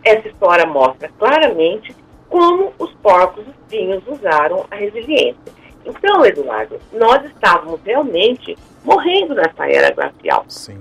Essa 0.05 0.27
história 0.27 0.67
mostra 0.67 1.09
claramente 1.19 1.95
como 2.33 2.73
os 2.79 2.91
porcos 2.95 3.45
espinhos 3.47 4.03
usaram 4.09 4.65
a 4.71 4.75
resiliência. 4.75 5.53
Então, 5.85 6.25
Eduardo, 6.25 6.81
nós 6.91 7.23
estávamos 7.27 7.79
realmente 7.85 8.57
morrendo 8.83 9.35
nessa 9.35 9.69
era 9.69 9.91
glacial 9.91 10.45
Sim. 10.49 10.81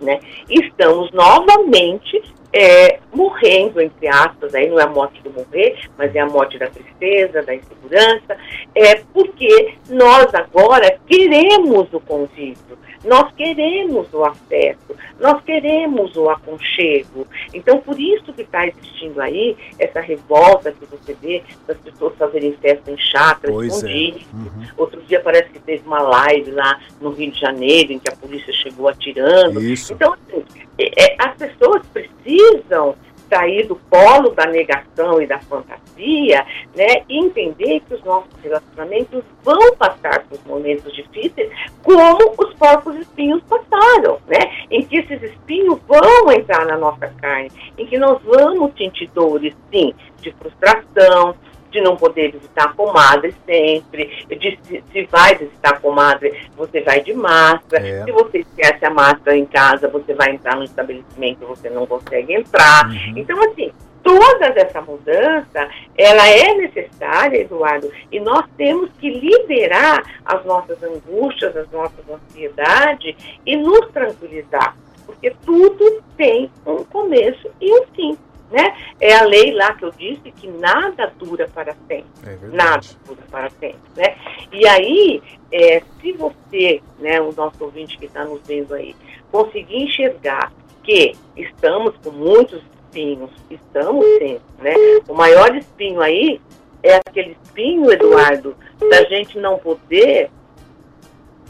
né? 0.00 0.20
Estamos 0.48 1.10
novamente 1.10 2.22
é, 2.52 3.00
morrendo, 3.12 3.80
entre 3.80 4.06
aspas, 4.06 4.54
aí 4.54 4.68
não 4.68 4.78
é 4.78 4.84
a 4.84 4.88
morte 4.88 5.20
do 5.22 5.30
morrer, 5.30 5.76
mas 5.98 6.14
é 6.14 6.20
a 6.20 6.26
morte 6.26 6.56
da 6.56 6.68
tristeza, 6.68 7.42
da 7.42 7.52
insegurança, 7.52 8.36
é 8.72 9.02
porque 9.12 9.74
nós 9.90 10.32
agora 10.34 11.00
queremos 11.08 11.92
o 11.92 11.98
convívio, 11.98 12.78
nós 13.04 13.32
queremos 13.34 14.12
o 14.12 14.24
afeto, 14.24 14.96
nós 15.20 15.42
queremos 15.42 16.16
o 16.16 16.28
aconchego. 16.28 17.26
Então, 17.52 17.78
por 17.78 17.98
isso 17.98 18.32
que 18.32 18.42
está 18.42 18.66
existindo 18.66 19.20
aí 19.20 19.56
essa 19.78 20.00
revolta 20.00 20.72
que 20.72 20.86
você 20.86 21.14
vê 21.14 21.42
das 21.66 21.76
pessoas 21.78 22.14
fazerem 22.16 22.52
festa 22.60 22.90
em 22.90 22.98
chácara, 22.98 23.52
Pois 23.52 23.82
é. 23.82 23.86
Uhum. 23.86 24.66
Outro 24.76 25.00
dia 25.02 25.20
parece 25.20 25.50
que 25.50 25.58
teve 25.58 25.86
uma 25.86 26.00
live 26.00 26.50
lá 26.50 26.80
no 27.00 27.10
Rio 27.10 27.30
de 27.30 27.40
Janeiro, 27.40 27.92
em 27.92 27.98
que 27.98 28.08
a 28.08 28.16
polícia 28.16 28.52
chegou 28.52 28.88
atirando. 28.88 29.62
Isso. 29.62 29.92
Então, 29.92 30.14
assim, 30.14 30.44
é, 30.78 31.04
é, 31.04 31.16
as 31.18 31.36
pessoas 31.36 31.82
precisam 31.92 32.94
sair 33.28 33.66
do 33.66 33.76
polo 33.76 34.30
da 34.30 34.46
negação 34.46 35.20
e 35.20 35.26
da 35.26 35.38
fantasia, 35.40 36.44
né, 36.74 37.02
e 37.08 37.18
entender 37.18 37.80
que 37.80 37.94
os 37.94 38.04
nossos 38.04 38.32
relacionamentos 38.42 39.24
vão 39.42 39.74
passar 39.76 40.24
por 40.24 40.38
momentos 40.46 40.94
difíceis, 40.94 41.50
como 41.82 42.34
os 42.38 42.54
porcos 42.54 42.96
espinhos 42.96 43.42
passaram, 43.44 44.18
né, 44.26 44.66
em 44.70 44.84
que 44.84 44.98
esses 44.98 45.22
espinhos 45.22 45.78
vão 45.86 46.32
entrar 46.32 46.66
na 46.66 46.76
nossa 46.76 47.08
carne, 47.20 47.50
em 47.78 47.86
que 47.86 47.98
nós 47.98 48.20
vamos 48.22 48.72
sentir 48.76 49.08
dores, 49.14 49.54
sim, 49.70 49.94
de 50.20 50.32
frustração, 50.32 51.34
de 51.76 51.82
não 51.82 51.94
poder 51.94 52.32
visitar 52.32 52.64
a 52.64 52.72
comadre 52.72 53.34
sempre, 53.44 54.24
de 54.28 54.58
se, 54.62 54.82
se 54.90 55.04
vai 55.04 55.34
visitar 55.34 55.70
a 55.70 55.80
comadre, 55.80 56.48
você 56.56 56.80
vai 56.80 57.02
de 57.02 57.12
máscara, 57.12 57.86
É. 57.86 58.04
se 58.04 58.12
você 58.12 58.38
esquece 58.38 58.84
a 58.84 58.90
máscara 58.90 59.36
em 59.36 59.44
casa, 59.44 59.88
você 59.88 60.14
vai 60.14 60.30
entrar 60.30 60.56
no 60.56 60.64
estabelecimento, 60.64 61.46
você 61.46 61.68
não 61.68 61.86
consegue 61.86 62.32
entrar. 62.32 62.86
Uhum. 62.86 63.12
Então, 63.16 63.38
assim, 63.44 63.70
toda 64.02 64.46
essa 64.46 64.80
mudança, 64.80 65.68
ela 65.98 66.26
é 66.28 66.54
necessária, 66.54 67.42
Eduardo, 67.42 67.90
e 68.10 68.18
nós 68.20 68.46
temos 68.56 68.90
que 68.98 69.10
liberar 69.10 70.02
as 70.24 70.44
nossas 70.46 70.82
angústias, 70.82 71.54
as 71.56 71.70
nossas 71.70 72.04
ansiedades 72.08 73.14
e 73.44 73.56
nos 73.56 73.86
tranquilizar, 73.90 74.74
porque 75.04 75.34
tudo 75.44 76.02
tem 76.16 76.50
um 76.64 76.84
começo 76.84 77.50
e 77.60 77.70
um 77.70 77.84
fim. 77.94 78.18
Né? 78.50 78.76
É 79.00 79.14
a 79.16 79.24
lei 79.24 79.52
lá 79.52 79.74
que 79.74 79.84
eu 79.84 79.90
disse 79.90 80.30
que 80.30 80.46
nada 80.46 81.12
dura 81.18 81.48
para 81.52 81.74
sempre 81.88 82.06
É 82.24 82.38
nada 82.52 82.86
dura 83.04 83.22
para 83.28 83.50
sempre, 83.50 83.80
né? 83.96 84.16
E 84.52 84.66
aí, 84.68 85.20
é, 85.50 85.82
se 86.00 86.12
você, 86.12 86.80
né, 87.00 87.20
o 87.20 87.32
nosso 87.32 87.64
ouvinte 87.64 87.98
que 87.98 88.06
está 88.06 88.24
nos 88.24 88.40
vendo 88.46 88.72
aí, 88.72 88.94
conseguir 89.32 89.82
enxergar 89.82 90.52
que 90.84 91.16
estamos 91.36 91.96
com 91.96 92.10
muitos 92.12 92.62
espinhos, 92.62 93.30
estamos 93.50 94.06
sim, 94.18 94.38
né? 94.60 94.74
O 95.08 95.14
maior 95.14 95.52
espinho 95.56 96.00
aí 96.00 96.40
é 96.84 97.00
aquele 97.04 97.36
espinho, 97.42 97.90
Eduardo, 97.90 98.56
da 98.88 99.02
gente 99.04 99.38
não 99.40 99.58
poder, 99.58 100.30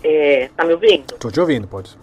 é, 0.02 0.48
tá 0.56 0.64
me 0.64 0.72
ouvindo? 0.72 1.12
Tô 1.18 1.30
te 1.30 1.38
ouvindo, 1.40 1.68
pode. 1.68 1.94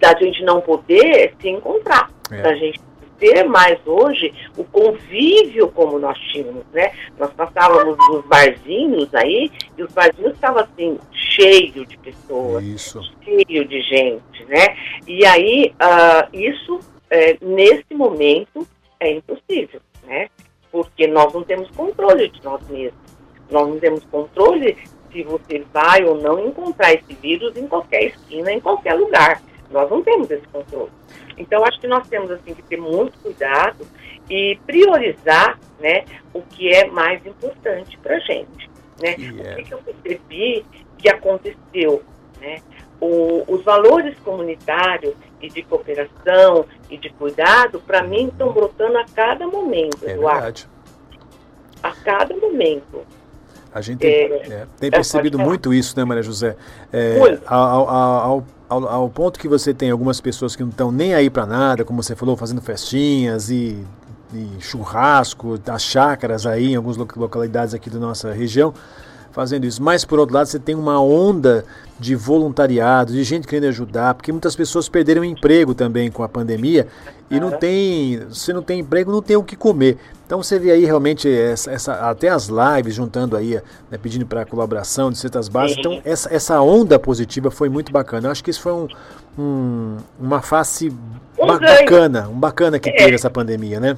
Da 0.00 0.14
gente 0.18 0.42
não 0.42 0.62
poder 0.62 1.34
se 1.40 1.48
encontrar, 1.50 2.10
É. 2.30 2.40
da 2.40 2.54
gente 2.54 2.80
ter 3.22 3.44
mais 3.44 3.78
hoje 3.86 4.34
o 4.56 4.64
convívio 4.64 5.70
como 5.70 5.96
nós 5.96 6.18
tínhamos, 6.32 6.64
né? 6.72 6.92
Nós 7.16 7.32
passávamos 7.34 7.96
nos 8.08 8.24
barzinhos 8.26 9.14
aí 9.14 9.48
e 9.78 9.82
os 9.84 9.92
barzinhos 9.92 10.32
estavam 10.32 10.64
assim, 10.64 10.98
cheio 11.12 11.86
de 11.86 11.96
pessoas, 11.98 12.64
Isso. 12.64 13.00
cheio 13.22 13.64
de 13.64 13.80
gente, 13.80 14.44
né? 14.48 14.76
E 15.06 15.24
aí, 15.24 15.72
ah, 15.78 16.28
isso, 16.32 16.80
é, 17.08 17.38
nesse 17.40 17.94
momento, 17.94 18.66
é 18.98 19.12
impossível, 19.12 19.80
né? 20.04 20.28
Porque 20.72 21.06
nós 21.06 21.32
não 21.32 21.44
temos 21.44 21.70
controle 21.70 22.28
de 22.28 22.42
nós 22.42 22.60
mesmos. 22.68 23.00
Nós 23.48 23.68
não 23.68 23.78
temos 23.78 24.04
controle 24.06 24.76
se 25.12 25.22
você 25.22 25.64
vai 25.72 26.04
ou 26.04 26.16
não 26.20 26.44
encontrar 26.44 26.92
esse 26.92 27.14
vírus 27.20 27.56
em 27.56 27.68
qualquer 27.68 28.06
esquina, 28.06 28.50
em 28.50 28.60
qualquer 28.60 28.94
lugar. 28.94 29.40
Nós 29.72 29.90
não 29.90 30.02
temos 30.02 30.30
esse 30.30 30.46
controle. 30.48 30.90
Então, 31.38 31.64
acho 31.64 31.80
que 31.80 31.88
nós 31.88 32.06
temos 32.08 32.30
assim 32.30 32.54
que 32.54 32.62
ter 32.62 32.76
muito 32.76 33.18
cuidado 33.18 33.86
e 34.30 34.58
priorizar, 34.66 35.58
né, 35.80 36.04
o 36.32 36.42
que 36.42 36.68
é 36.72 36.86
mais 36.86 37.24
importante 37.26 37.98
para 37.98 38.18
gente, 38.20 38.70
né? 39.00 39.16
É. 39.18 39.52
O 39.52 39.56
que, 39.56 39.62
que 39.64 39.74
eu 39.74 39.78
percebi 39.78 40.64
que 40.98 41.08
aconteceu, 41.08 42.02
né? 42.40 42.60
O- 43.00 43.42
os 43.48 43.64
valores 43.64 44.16
comunitários 44.20 45.14
e 45.40 45.48
de 45.48 45.62
cooperação 45.64 46.64
e 46.88 46.96
de 46.96 47.10
cuidado, 47.10 47.80
para 47.80 48.02
mim, 48.04 48.28
estão 48.28 48.52
brotando 48.52 48.96
a 48.98 49.04
cada 49.06 49.46
momento, 49.48 49.98
É 50.06 50.12
Eduardo. 50.12 50.34
verdade. 50.42 50.68
A 51.82 51.90
cada 51.90 52.36
momento. 52.36 53.04
A 53.74 53.80
gente 53.80 53.98
tem, 54.00 54.10
É, 54.10 54.24
é, 54.36 54.66
tem 54.78 54.88
é, 54.88 54.90
percebido 54.90 55.38
muito 55.38 55.72
isso, 55.74 55.98
né, 55.98 56.04
Maria 56.04 56.22
José? 56.22 56.54
É, 56.92 57.18
Muito. 57.18 57.42
ao, 57.46 57.88
ao, 57.88 58.44
ao, 58.72 58.88
ao 58.88 59.10
ponto 59.10 59.38
que 59.38 59.46
você 59.48 59.74
tem 59.74 59.90
algumas 59.90 60.20
pessoas 60.20 60.56
que 60.56 60.62
não 60.62 60.70
estão 60.70 60.90
nem 60.90 61.14
aí 61.14 61.28
para 61.28 61.44
nada, 61.44 61.84
como 61.84 62.02
você 62.02 62.16
falou, 62.16 62.36
fazendo 62.36 62.60
festinhas 62.62 63.50
e, 63.50 63.84
e 64.32 64.48
churrasco, 64.60 65.58
as 65.66 65.82
chácaras 65.82 66.46
aí 66.46 66.72
em 66.72 66.76
algumas 66.76 66.96
loca- 66.96 67.18
localidades 67.20 67.74
aqui 67.74 67.90
da 67.90 67.98
nossa 67.98 68.32
região, 68.32 68.72
fazendo 69.32 69.64
isso. 69.64 69.82
Mas, 69.82 70.04
por 70.04 70.18
outro 70.18 70.34
lado, 70.34 70.46
você 70.46 70.58
tem 70.58 70.74
uma 70.74 71.00
onda 71.02 71.64
de 71.98 72.14
voluntariado, 72.14 73.12
de 73.12 73.22
gente 73.24 73.46
querendo 73.46 73.68
ajudar, 73.68 74.14
porque 74.14 74.30
muitas 74.32 74.54
pessoas 74.56 74.88
perderam 74.88 75.22
o 75.22 75.24
emprego 75.24 75.74
também 75.74 76.10
com 76.10 76.22
a 76.22 76.28
pandemia 76.28 76.86
e 77.30 77.38
não 77.40 77.50
tem, 77.52 78.20
se 78.32 78.52
não 78.52 78.60
tem 78.62 78.80
emprego, 78.80 79.10
não 79.12 79.22
tem 79.22 79.36
o 79.36 79.42
que 79.42 79.56
comer. 79.56 79.96
Então 80.26 80.42
você 80.42 80.58
vê 80.58 80.72
aí 80.72 80.84
realmente 80.84 81.28
essa, 81.30 81.70
essa- 81.70 81.94
até 82.10 82.28
as 82.28 82.48
lives 82.48 82.94
juntando 82.94 83.36
aí, 83.36 83.60
né, 83.90 83.98
pedindo 84.02 84.26
para 84.26 84.44
colaboração 84.44 85.10
de 85.10 85.18
cestas 85.18 85.48
básicas. 85.48 85.84
Sim. 85.84 85.94
Então 85.96 86.10
essa, 86.12 86.34
essa 86.34 86.60
onda 86.60 86.98
positiva 86.98 87.50
foi 87.50 87.68
muito 87.68 87.92
bacana. 87.92 88.26
Eu 88.28 88.32
acho 88.32 88.42
que 88.42 88.50
isso 88.50 88.60
foi 88.60 88.72
um, 88.72 88.88
um- 89.38 89.96
uma 90.20 90.42
face 90.42 90.90
ba- 91.38 91.58
bacana, 91.58 92.28
um 92.28 92.38
bacana 92.38 92.78
que 92.78 92.90
É. 92.90 92.96
teve 92.96 93.14
essa 93.14 93.30
pandemia, 93.30 93.78
né? 93.78 93.96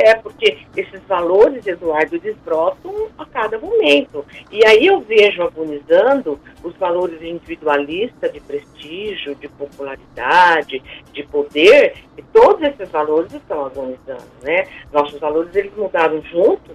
É, 0.00 0.14
porque 0.14 0.58
esses 0.76 1.00
valores, 1.08 1.66
Eduardo, 1.66 2.14
eles 2.14 2.36
brotam 2.44 3.08
a 3.18 3.24
cada 3.26 3.58
momento. 3.58 4.24
E 4.52 4.64
aí 4.64 4.86
eu 4.86 5.00
vejo 5.00 5.42
agonizando 5.42 6.38
os 6.62 6.72
valores 6.76 7.20
individualistas 7.20 8.32
de 8.32 8.38
prestígio, 8.40 9.34
de 9.34 9.48
popularidade, 9.48 10.80
de 11.12 11.22
poder, 11.24 11.94
e 12.16 12.22
todos 12.22 12.62
esses 12.62 12.88
valores 12.90 13.32
estão 13.34 13.66
agonizando, 13.66 14.22
né? 14.42 14.66
Nossos 14.92 15.18
valores, 15.18 15.54
eles 15.56 15.72
mudaram 15.76 16.22
junto 16.22 16.70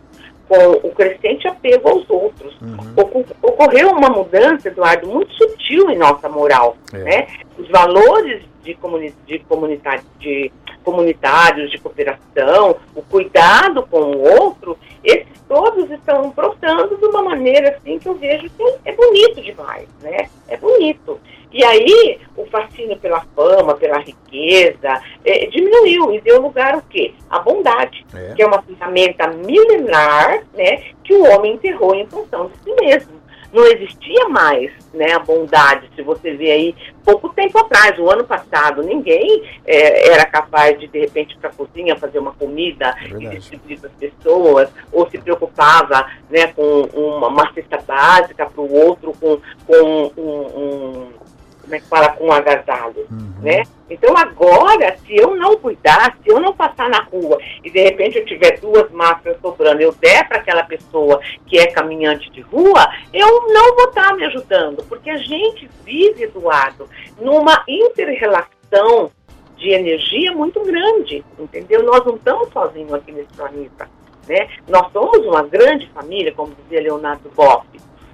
com 0.48 0.72
o 0.88 0.92
crescente 0.94 1.48
apego 1.48 1.88
aos 1.90 2.10
outros. 2.10 2.54
Oco- 2.98 3.26
Ocorreu 3.42 3.92
uma 3.92 4.10
mudança, 4.10 4.68
Eduardo, 4.68 5.08
muito 5.08 5.34
sutil 5.34 5.90
em 5.90 5.98
nossa 5.98 6.28
moral, 6.28 6.76
É. 6.94 6.98
né? 6.98 7.28
Os 7.58 7.70
valores 7.70 8.44
de, 8.64 8.74
comuni 8.76 9.14
de, 9.26 9.40
comunidade, 9.40 10.04
de 10.20 10.52
comunitários, 10.84 11.72
de 11.72 11.78
cooperação, 11.78 12.78
o 12.96 13.02
cuidado 13.02 13.84
com 13.90 14.00
o 14.00 14.42
outro, 14.42 14.78
esses 15.04 15.42
todos 15.48 15.90
estão 15.92 16.32
brotando 16.32 16.98
de 16.98 17.06
uma 17.06 17.22
maneira 17.22 17.76
assim 17.76 18.00
que 18.00 18.08
eu 18.08 18.16
vejo 18.16 18.50
que 18.50 18.64
é 18.86 18.92
bonito 18.94 19.42
demais, 19.42 19.88
né? 20.02 20.30
É 20.48 20.58
bonito. 20.58 21.20
E 21.52 21.64
aí 21.64 22.20
o 22.36 22.46
fascínio 22.48 22.98
pela 22.98 23.22
fama, 23.36 23.76
pela 23.76 24.00
riqueza, 24.00 25.02
é, 25.24 25.46
diminuiu 25.46 26.12
e 26.12 26.20
deu 26.20 26.42
lugar 26.42 26.74
ao 26.74 26.82
quê? 26.82 27.14
A 27.30 27.38
bondade, 27.40 28.04
é. 28.14 28.34
que 28.34 28.42
é 28.42 28.48
uma 28.48 28.62
ferramenta 28.64 29.28
milenar, 29.28 30.44
né, 30.54 30.84
que 31.04 31.14
o 31.14 31.24
homem 31.32 31.54
enterrou 31.54 31.94
em 31.94 32.08
função 32.08 32.48
de 32.48 32.58
si 32.64 32.76
mesmo 32.82 33.23
não 33.54 33.66
existia 33.68 34.28
mais 34.30 34.72
né, 34.94 35.14
a 35.14 35.20
bondade. 35.20 35.90
Se 35.96 36.02
você 36.02 36.34
vê 36.34 36.52
aí, 36.52 36.76
pouco 37.06 37.30
tempo 37.30 37.60
atrás, 37.60 37.98
o 38.00 38.10
ano 38.10 38.24
passado, 38.24 38.82
ninguém 38.82 39.44
é, 39.66 40.12
era 40.12 40.26
capaz 40.26 40.80
de, 40.80 40.88
de 40.88 41.00
repente, 41.00 41.38
para 41.38 41.50
a 41.50 41.54
cozinha 41.54 41.96
fazer 41.96 42.18
uma 42.18 42.34
comida 42.34 42.96
é 43.00 43.08
e 43.10 43.30
distribuir 43.30 43.80
para 43.80 43.90
as 43.90 43.96
pessoas, 43.96 44.70
ou 44.92 45.08
se 45.10 45.20
preocupava 45.20 46.08
né, 46.30 46.48
com 46.48 46.82
uma, 46.94 47.28
uma 47.28 47.54
cesta 47.54 47.78
básica 47.78 48.48
para 48.48 48.62
o 48.62 48.74
outro, 48.74 49.14
com, 49.14 49.40
com 49.68 50.12
um, 50.18 50.32
um 50.58 51.23
como 51.64 51.76
é 51.76 51.80
que 51.80 51.88
fala, 51.88 52.10
com 52.10 52.26
um 52.26 52.32
agasalho, 52.32 53.08
uhum. 53.10 53.34
né? 53.42 53.64
Então 53.90 54.16
agora, 54.18 54.98
se 55.06 55.16
eu 55.16 55.36
não 55.36 55.58
cuidar, 55.58 56.18
se 56.22 56.30
eu 56.30 56.40
não 56.40 56.54
passar 56.54 56.90
na 56.90 57.02
rua 57.04 57.38
e 57.64 57.70
de 57.70 57.82
repente 57.82 58.18
eu 58.18 58.26
tiver 58.26 58.60
duas 58.60 58.92
máscaras 58.92 59.40
sobrando, 59.42 59.82
eu 59.82 59.94
der 59.94 60.28
para 60.28 60.40
aquela 60.40 60.64
pessoa 60.64 61.22
que 61.48 61.58
é 61.58 61.68
caminhante 61.68 62.30
de 62.32 62.42
rua, 62.42 62.90
eu 63.14 63.48
não 63.48 63.76
vou 63.76 63.90
estar 63.90 64.10
tá 64.10 64.16
me 64.16 64.26
ajudando, 64.26 64.84
porque 64.90 65.10
a 65.10 65.18
gente 65.18 65.70
vive, 65.86 66.24
Eduardo, 66.24 66.90
numa 67.20 67.64
inter-relação 67.68 69.10
de 69.58 69.70
energia 69.70 70.34
muito 70.34 70.62
grande, 70.62 71.24
entendeu? 71.40 71.84
Nós 71.84 72.04
não 72.06 72.16
estamos 72.16 72.52
sozinhos 72.52 72.94
aqui 72.94 73.14
nesse 73.14 73.32
planeta, 73.34 73.90
né? 74.28 74.50
Nós 74.68 74.92
somos 74.92 75.26
uma 75.26 75.44
grande 75.44 75.88
família, 75.92 76.34
como 76.34 76.54
dizia 76.64 76.82
Leonardo 76.82 77.30
Boff. 77.34 77.66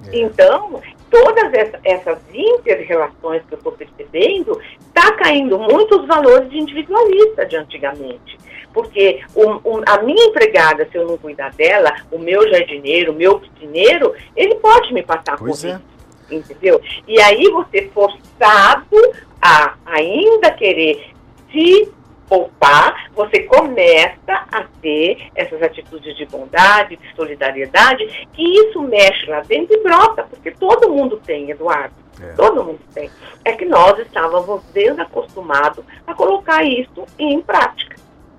É. 0.06 0.18
Então, 0.18 0.80
todas 1.10 1.52
essas 1.84 2.18
inter-relações 2.32 3.42
que 3.46 3.54
eu 3.54 3.58
estou 3.58 3.72
percebendo, 3.72 4.60
está 4.80 5.12
caindo 5.12 5.58
muito 5.58 6.00
os 6.00 6.06
valores 6.06 6.48
de 6.50 6.58
individualista 6.58 7.44
de 7.44 7.56
antigamente. 7.56 8.38
Porque 8.72 9.20
a 9.86 10.02
minha 10.02 10.26
empregada, 10.26 10.88
se 10.90 10.96
eu 10.96 11.06
não 11.06 11.18
cuidar 11.18 11.52
dela, 11.54 11.92
o 12.10 12.18
meu 12.18 12.48
jardineiro, 12.48 13.12
o 13.12 13.14
meu 13.14 13.40
piscineiro, 13.40 14.14
ele 14.36 14.54
pode 14.56 14.94
me 14.94 15.02
passar 15.02 15.36
pois 15.36 15.64
É. 15.64 15.80
Entendeu? 16.30 16.80
E 17.08 17.20
aí 17.20 17.50
você 17.50 17.90
forçado 17.92 18.96
a 19.42 19.74
ainda 19.84 20.52
querer 20.52 21.10
se 21.50 21.92
poupar, 22.30 23.10
você 23.12 23.42
começa 23.42 24.16
a 24.28 24.64
ter 24.80 25.30
essas 25.34 25.60
atitudes 25.60 26.16
de 26.16 26.24
bondade, 26.26 26.96
de 26.96 27.14
solidariedade, 27.16 28.06
que 28.32 28.42
isso 28.42 28.80
mexe 28.82 29.26
lá 29.26 29.40
dentro 29.40 29.76
e 29.76 29.82
brota, 29.82 30.22
porque 30.30 30.52
todo 30.52 30.88
mundo 30.88 31.20
tem, 31.26 31.50
Eduardo. 31.50 31.92
É. 32.22 32.32
Todo 32.34 32.62
mundo 32.62 32.78
tem. 32.94 33.10
É 33.44 33.52
que 33.52 33.64
nós 33.64 33.98
estávamos 33.98 34.62
desacostumados 34.72 35.84
a 36.06 36.14
colocar 36.14 36.62
isso 36.62 37.04
em 37.18 37.40
prática, 37.40 37.96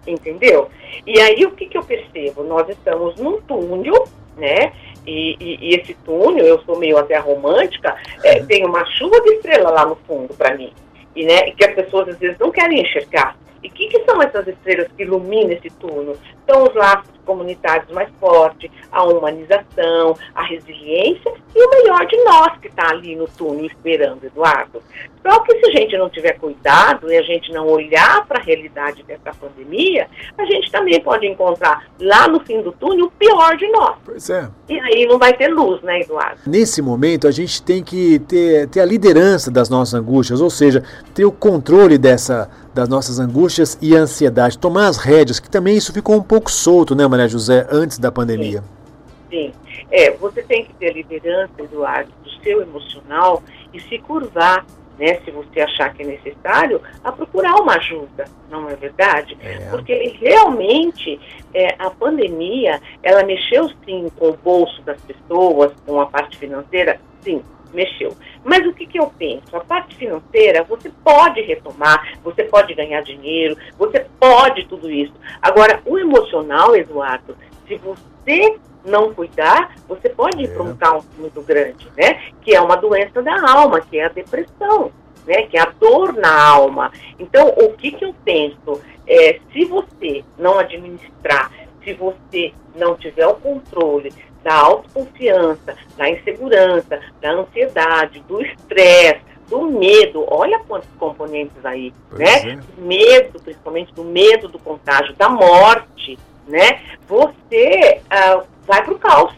entendeu? 0.07 0.69
E 1.05 1.19
aí 1.19 1.45
o 1.45 1.51
que, 1.51 1.65
que 1.65 1.77
eu 1.77 1.83
percebo? 1.83 2.43
Nós 2.43 2.69
estamos 2.69 3.15
num 3.17 3.41
túnel, 3.41 4.07
né? 4.37 4.71
E, 5.05 5.35
e, 5.39 5.57
e 5.61 5.75
esse 5.75 5.95
túnel, 6.05 6.45
eu 6.45 6.61
sou 6.61 6.77
meio 6.77 6.97
até 6.97 7.17
romântica, 7.17 7.97
é, 8.23 8.41
tem 8.43 8.65
uma 8.65 8.85
chuva 8.85 9.19
de 9.19 9.33
estrela 9.33 9.71
lá 9.71 9.85
no 9.85 9.95
fundo 10.07 10.33
para 10.33 10.55
mim. 10.55 10.71
E, 11.13 11.25
né, 11.25 11.49
e 11.49 11.51
que 11.51 11.65
as 11.65 11.75
pessoas 11.75 12.07
às 12.07 12.17
vezes 12.17 12.37
não 12.39 12.51
querem 12.51 12.81
enxergar. 12.81 13.35
E 13.63 13.67
o 13.67 13.71
que, 13.71 13.87
que, 13.87 14.03
são 14.05 14.21
essas 14.21 14.47
estrelas 14.47 14.87
que 14.95 15.03
iluminam 15.03 15.51
esse 15.51 15.69
túnel? 15.71 16.17
São 16.49 16.63
os 16.63 16.73
laços 16.73 17.11
comunitários 17.31 17.89
mais 17.91 18.09
fortes, 18.19 18.69
a 18.91 19.05
humanização, 19.05 20.17
a 20.35 20.43
resiliência 20.43 21.33
e 21.55 21.65
o 21.65 21.69
melhor 21.69 22.05
de 22.05 22.17
nós 22.25 22.57
que 22.59 22.67
está 22.67 22.89
ali 22.89 23.15
no 23.15 23.25
túnel 23.25 23.65
esperando, 23.65 24.25
Eduardo. 24.25 24.83
Só 25.25 25.39
que 25.41 25.57
se 25.59 25.67
a 25.67 25.71
gente 25.71 25.97
não 25.97 26.09
tiver 26.09 26.33
cuidado 26.33 27.09
e 27.09 27.15
a 27.15 27.21
gente 27.21 27.53
não 27.53 27.67
olhar 27.67 28.25
para 28.25 28.39
a 28.39 28.43
realidade 28.43 29.03
dessa 29.03 29.31
pandemia, 29.39 30.07
a 30.37 30.45
gente 30.45 30.69
também 30.71 30.99
pode 30.99 31.25
encontrar 31.27 31.85
lá 31.99 32.27
no 32.27 32.39
fim 32.41 32.61
do 32.61 32.71
túnel 32.71 33.05
o 33.05 33.11
pior 33.11 33.55
de 33.55 33.67
nós. 33.69 33.95
Pois 34.03 34.29
é. 34.29 34.49
E 34.67 34.77
aí 34.79 35.05
não 35.05 35.17
vai 35.17 35.33
ter 35.33 35.47
luz, 35.47 35.81
né, 35.83 36.01
Eduardo? 36.01 36.39
Nesse 36.45 36.81
momento, 36.81 37.27
a 37.27 37.31
gente 37.31 37.61
tem 37.61 37.83
que 37.83 38.19
ter, 38.19 38.67
ter 38.67 38.81
a 38.81 38.85
liderança 38.85 39.51
das 39.51 39.69
nossas 39.69 39.93
angústias, 39.93 40.41
ou 40.41 40.49
seja, 40.49 40.83
ter 41.13 41.23
o 41.23 41.31
controle 41.31 41.97
dessa 41.97 42.49
das 42.73 42.87
nossas 42.87 43.19
angústias 43.19 43.77
e 43.81 43.95
ansiedade, 43.95 44.57
tomar 44.57 44.87
as 44.87 44.97
rédeas, 44.97 45.39
que 45.39 45.49
também 45.49 45.75
isso 45.75 45.91
ficou 45.91 46.15
um 46.15 46.23
pouco 46.23 46.49
solto, 46.49 46.95
né, 46.95 47.05
Maria 47.07 47.20
José, 47.27 47.67
antes 47.71 47.97
da 47.97 48.11
pandemia. 48.11 48.61
Sim. 48.61 48.81
Sim. 49.29 49.53
É, 49.89 50.11
você 50.11 50.43
tem 50.43 50.65
que 50.65 50.73
ter 50.73 50.93
liderança, 50.93 51.53
Eduardo, 51.57 52.11
do 52.23 52.43
seu 52.43 52.61
emocional 52.61 53.41
e 53.73 53.79
se 53.79 53.97
curvar, 53.99 54.65
né, 54.99 55.19
se 55.23 55.31
você 55.31 55.61
achar 55.61 55.93
que 55.93 56.03
é 56.03 56.05
necessário, 56.05 56.81
a 57.03 57.11
procurar 57.11 57.55
uma 57.55 57.75
ajuda, 57.75 58.25
não 58.49 58.69
é 58.69 58.75
verdade? 58.75 59.37
É. 59.41 59.69
Porque 59.69 60.17
realmente 60.19 61.19
é, 61.53 61.75
a 61.79 61.89
pandemia, 61.89 62.81
ela 63.01 63.23
mexeu 63.23 63.69
sim 63.85 64.11
com 64.17 64.29
o 64.29 64.37
bolso 64.37 64.81
das 64.83 65.01
pessoas, 65.01 65.71
com 65.85 65.99
a 65.99 66.05
parte 66.05 66.37
financeira, 66.37 66.99
sim, 67.21 67.41
mexeu. 67.73 68.15
Mas 68.43 68.65
o 68.65 68.73
que, 68.73 68.85
que 68.85 68.99
eu 68.99 69.07
penso? 69.17 69.55
A 69.55 69.59
parte 69.59 69.95
financeira, 69.95 70.63
você 70.63 70.91
pode 71.03 71.41
retomar, 71.41 72.17
você 72.23 72.43
pode 72.43 72.73
ganhar 72.73 73.01
dinheiro, 73.01 73.57
você 73.77 74.05
pode 74.19 74.65
tudo 74.65 74.89
isso. 74.89 75.13
Agora, 75.41 75.81
o 75.85 75.97
emocional, 75.97 76.75
Eduardo, 76.75 77.35
se 77.67 77.75
você 77.75 78.57
não 78.85 79.13
cuidar, 79.13 79.75
você 79.87 80.09
pode 80.09 80.43
ir 80.43 80.53
para 80.53 80.63
um 80.63 80.71
é. 80.71 80.75
caos 80.75 81.05
muito 81.17 81.41
grande, 81.41 81.87
né? 81.97 82.21
Que 82.41 82.55
é 82.55 82.61
uma 82.61 82.75
doença 82.75 83.21
da 83.21 83.51
alma, 83.51 83.81
que 83.81 83.99
é 83.99 84.05
a 84.05 84.09
depressão, 84.09 84.91
né? 85.25 85.43
Que 85.43 85.57
é 85.57 85.61
a 85.61 85.73
dor 85.79 86.13
na 86.13 86.49
alma. 86.49 86.91
Então, 87.19 87.49
o 87.49 87.73
que, 87.73 87.91
que 87.91 88.05
eu 88.05 88.15
penso? 88.25 88.81
É, 89.07 89.39
se 89.51 89.65
você 89.65 90.23
não 90.37 90.59
administrar, 90.59 91.51
se 91.83 91.93
você 91.93 92.53
não 92.75 92.95
tiver 92.95 93.27
o 93.27 93.35
controle, 93.35 94.11
da 94.43 94.53
autoconfiança, 94.55 95.75
da 95.97 96.09
insegurança, 96.09 96.99
da 97.21 97.31
ansiedade, 97.31 98.19
do 98.27 98.41
estresse, 98.41 99.21
do 99.47 99.69
medo. 99.69 100.25
Olha 100.27 100.59
quantos 100.59 100.89
componentes 100.97 101.63
aí, 101.65 101.93
pois 102.09 102.19
né? 102.19 102.53
É. 102.53 102.81
Medo, 102.81 103.39
principalmente 103.41 103.93
do 103.93 104.03
medo 104.03 104.47
do 104.47 104.57
contágio, 104.57 105.13
da 105.15 105.29
morte, 105.29 106.17
né? 106.47 106.81
Você 107.07 108.01
uh, 108.05 108.43
vai 108.65 108.83
para 108.83 108.93
o 108.93 108.99
caos. 108.99 109.33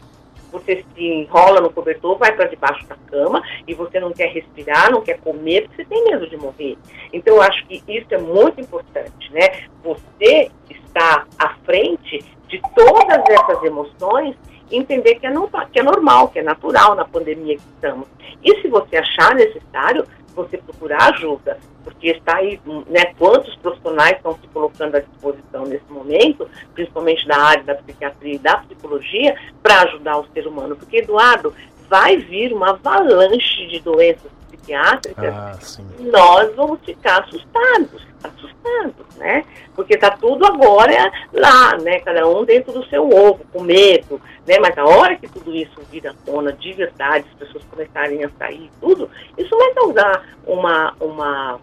Você 0.52 0.86
se 0.94 1.04
enrola 1.04 1.60
no 1.60 1.72
cobertor, 1.72 2.16
vai 2.20 2.32
para 2.32 2.46
debaixo 2.46 2.86
da 2.86 2.96
cama 2.96 3.42
e 3.68 3.74
você 3.74 4.00
não 4.00 4.13
quer 4.13 4.30
respirar, 4.30 4.92
não 4.92 5.02
quer 5.02 5.20
comer, 5.20 5.63
porque 5.63 5.78
você 5.78 5.86
tem 5.86 6.04
medo 6.04 6.30
de 6.30 6.38
morrer. 6.38 6.78
Então, 7.12 7.38
eu 7.38 7.42
acho 7.42 7.66
que 7.66 7.82
isso 7.88 8.08
é 8.12 8.20
muito 8.20 8.62
importante, 8.62 9.34
né? 9.34 9.63
Você 9.84 10.52
está 10.70 11.26
à 11.39 11.56
frente 11.66 12.20
de 12.48 12.62
todas 12.76 13.24
essas 13.28 13.63
emoções 13.63 14.36
entender 14.71 15.15
que 15.15 15.28
é, 15.28 15.30
no, 15.30 15.49
que 15.71 15.80
é 15.80 15.84
normal, 15.84 16.30
que 16.30 16.39
é 16.39 16.43
natural 16.43 16.95
na 16.95 17.06
pandemia 17.06 17.58
que 17.58 17.63
estamos. 17.76 18.08
E 18.43 18.62
se 18.62 18.67
você 18.67 18.97
achar 18.97 19.36
necessário, 19.36 20.06
você 20.36 20.58
procurar 20.58 21.13
ajuda, 21.13 21.60
porque 21.84 22.10
está 22.10 22.38
aí, 22.38 22.60
né, 22.88 23.13
quantos 23.17 23.56
profissionais 23.58 24.17
estão 24.17 24.34
se 24.34 24.47
colocando 24.47 24.95
à 24.95 24.99
disposição 24.99 25.65
nesse 25.65 25.89
momento, 25.91 26.49
principalmente 26.73 27.28
da 27.28 27.38
área 27.38 27.63
da 27.63 27.76
psiquiatria 27.76 28.36
e 28.36 28.39
da 28.39 28.58
psicologia, 28.58 29.36
para 29.62 29.82
ajudar 29.84 30.17
o 30.17 30.28
ser 30.34 30.47
humano. 30.47 30.76
Porque, 30.76 30.97
Eduardo, 30.97 31.54
vai 31.89 32.17
vir 32.17 32.54
uma 32.54 32.71
avalanche 32.71 33.67
de 33.67 33.80
doenças 33.80 34.32
psiquiátricas, 34.63 35.34
ah, 35.34 35.58
nós 35.99 36.56
vamos 36.56 36.80
ficar 36.86 37.21
assustados, 37.21 38.08
assustados, 38.23 39.15
né? 39.17 39.45
Porque 39.76 39.95
está 39.95 40.12
tudo 40.12 40.45
agora 40.45 41.12
lá, 41.34 41.78
né? 41.78 41.99
Cada 41.99 42.28
um 42.28 42.45
dentro 42.45 42.71
do 42.71 42.86
seu 42.88 43.08
ovo, 43.10 43.41
com 43.52 43.62
medo, 43.62 44.21
né? 44.47 44.58
Mas 44.60 44.78
a 44.78 44.86
hora 44.86 45.15
que 45.17 45.28
tudo 45.28 45.54
isso 45.54 45.82
vir 45.91 46.08
à 46.08 46.13
tona 46.26 46.54
de 46.54 46.73
verdade, 46.73 47.26
as 47.32 47.39
pessoas 47.39 47.63
começarem 47.65 48.23
a 48.23 48.30
sair 48.39 48.71
tudo, 48.80 49.10
isso 49.38 49.56
vai 49.58 49.73
causar 49.73 50.26
uma, 50.45 50.93
uma 50.99 51.60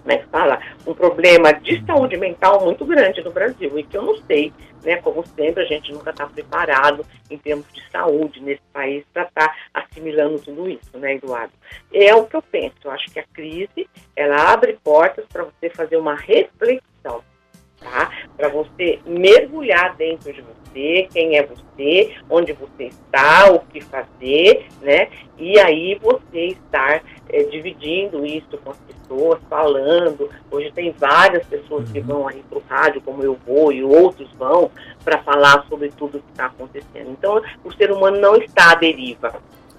como 0.00 0.12
é 0.12 0.18
que 0.18 0.26
fala, 0.26 0.60
um 0.86 0.94
problema 0.94 1.52
de 1.52 1.84
saúde 1.84 2.16
mental 2.16 2.64
muito 2.64 2.84
grande 2.84 3.22
no 3.22 3.30
Brasil 3.30 3.78
e 3.78 3.82
que 3.82 3.96
eu 3.96 4.02
não 4.02 4.16
sei, 4.26 4.52
né, 4.82 4.96
como 4.96 5.24
sempre, 5.26 5.62
a 5.62 5.66
gente 5.66 5.92
nunca 5.92 6.10
está 6.10 6.26
preparado 6.26 7.04
em 7.30 7.36
termos 7.36 7.66
de 7.72 7.82
saúde 7.90 8.40
nesse 8.40 8.62
país 8.72 9.04
para 9.12 9.24
estar 9.24 9.48
tá 9.48 9.54
assimilando 9.74 10.38
tudo 10.38 10.68
isso, 10.68 10.98
né, 10.98 11.14
Eduardo? 11.14 11.52
É 11.92 12.14
o 12.14 12.24
que 12.24 12.36
eu 12.36 12.42
penso, 12.42 12.76
eu 12.84 12.90
acho 12.90 13.10
que 13.10 13.18
a 13.18 13.24
crise, 13.32 13.88
ela 14.16 14.52
abre 14.52 14.78
portas 14.82 15.24
para 15.26 15.44
você 15.44 15.70
fazer 15.70 15.96
uma 15.96 16.14
reflexão, 16.14 17.22
tá? 17.78 18.10
Para 18.36 18.48
você 18.48 18.98
mergulhar 19.04 19.94
dentro 19.96 20.32
de 20.32 20.40
você 20.40 20.59
você, 20.70 21.08
quem 21.12 21.36
é 21.36 21.42
você, 21.42 22.14
onde 22.28 22.52
você 22.52 22.84
está, 22.84 23.50
o 23.52 23.60
que 23.60 23.80
fazer, 23.80 24.66
né? 24.80 25.08
E 25.38 25.58
aí 25.58 25.98
você 26.00 26.46
estar 26.48 27.02
é, 27.28 27.42
dividindo 27.44 28.24
isso 28.24 28.56
com 28.58 28.70
as 28.70 28.78
pessoas, 28.78 29.40
falando. 29.48 30.30
Hoje 30.50 30.70
tem 30.72 30.92
várias 30.92 31.44
pessoas 31.46 31.86
uhum. 31.86 31.92
que 31.92 32.00
vão 32.00 32.28
aí 32.28 32.42
para 32.48 32.58
o 32.58 32.62
rádio, 32.68 33.00
como 33.00 33.22
eu 33.22 33.38
vou, 33.46 33.72
e 33.72 33.82
outros 33.82 34.30
vão, 34.34 34.70
para 35.04 35.18
falar 35.22 35.64
sobre 35.68 35.90
tudo 35.90 36.18
o 36.18 36.22
que 36.22 36.30
está 36.30 36.46
acontecendo. 36.46 37.10
Então, 37.10 37.42
o 37.64 37.72
ser 37.72 37.90
humano 37.90 38.18
não 38.18 38.36
está 38.36 38.72
à 38.72 38.74
deriva. 38.74 39.34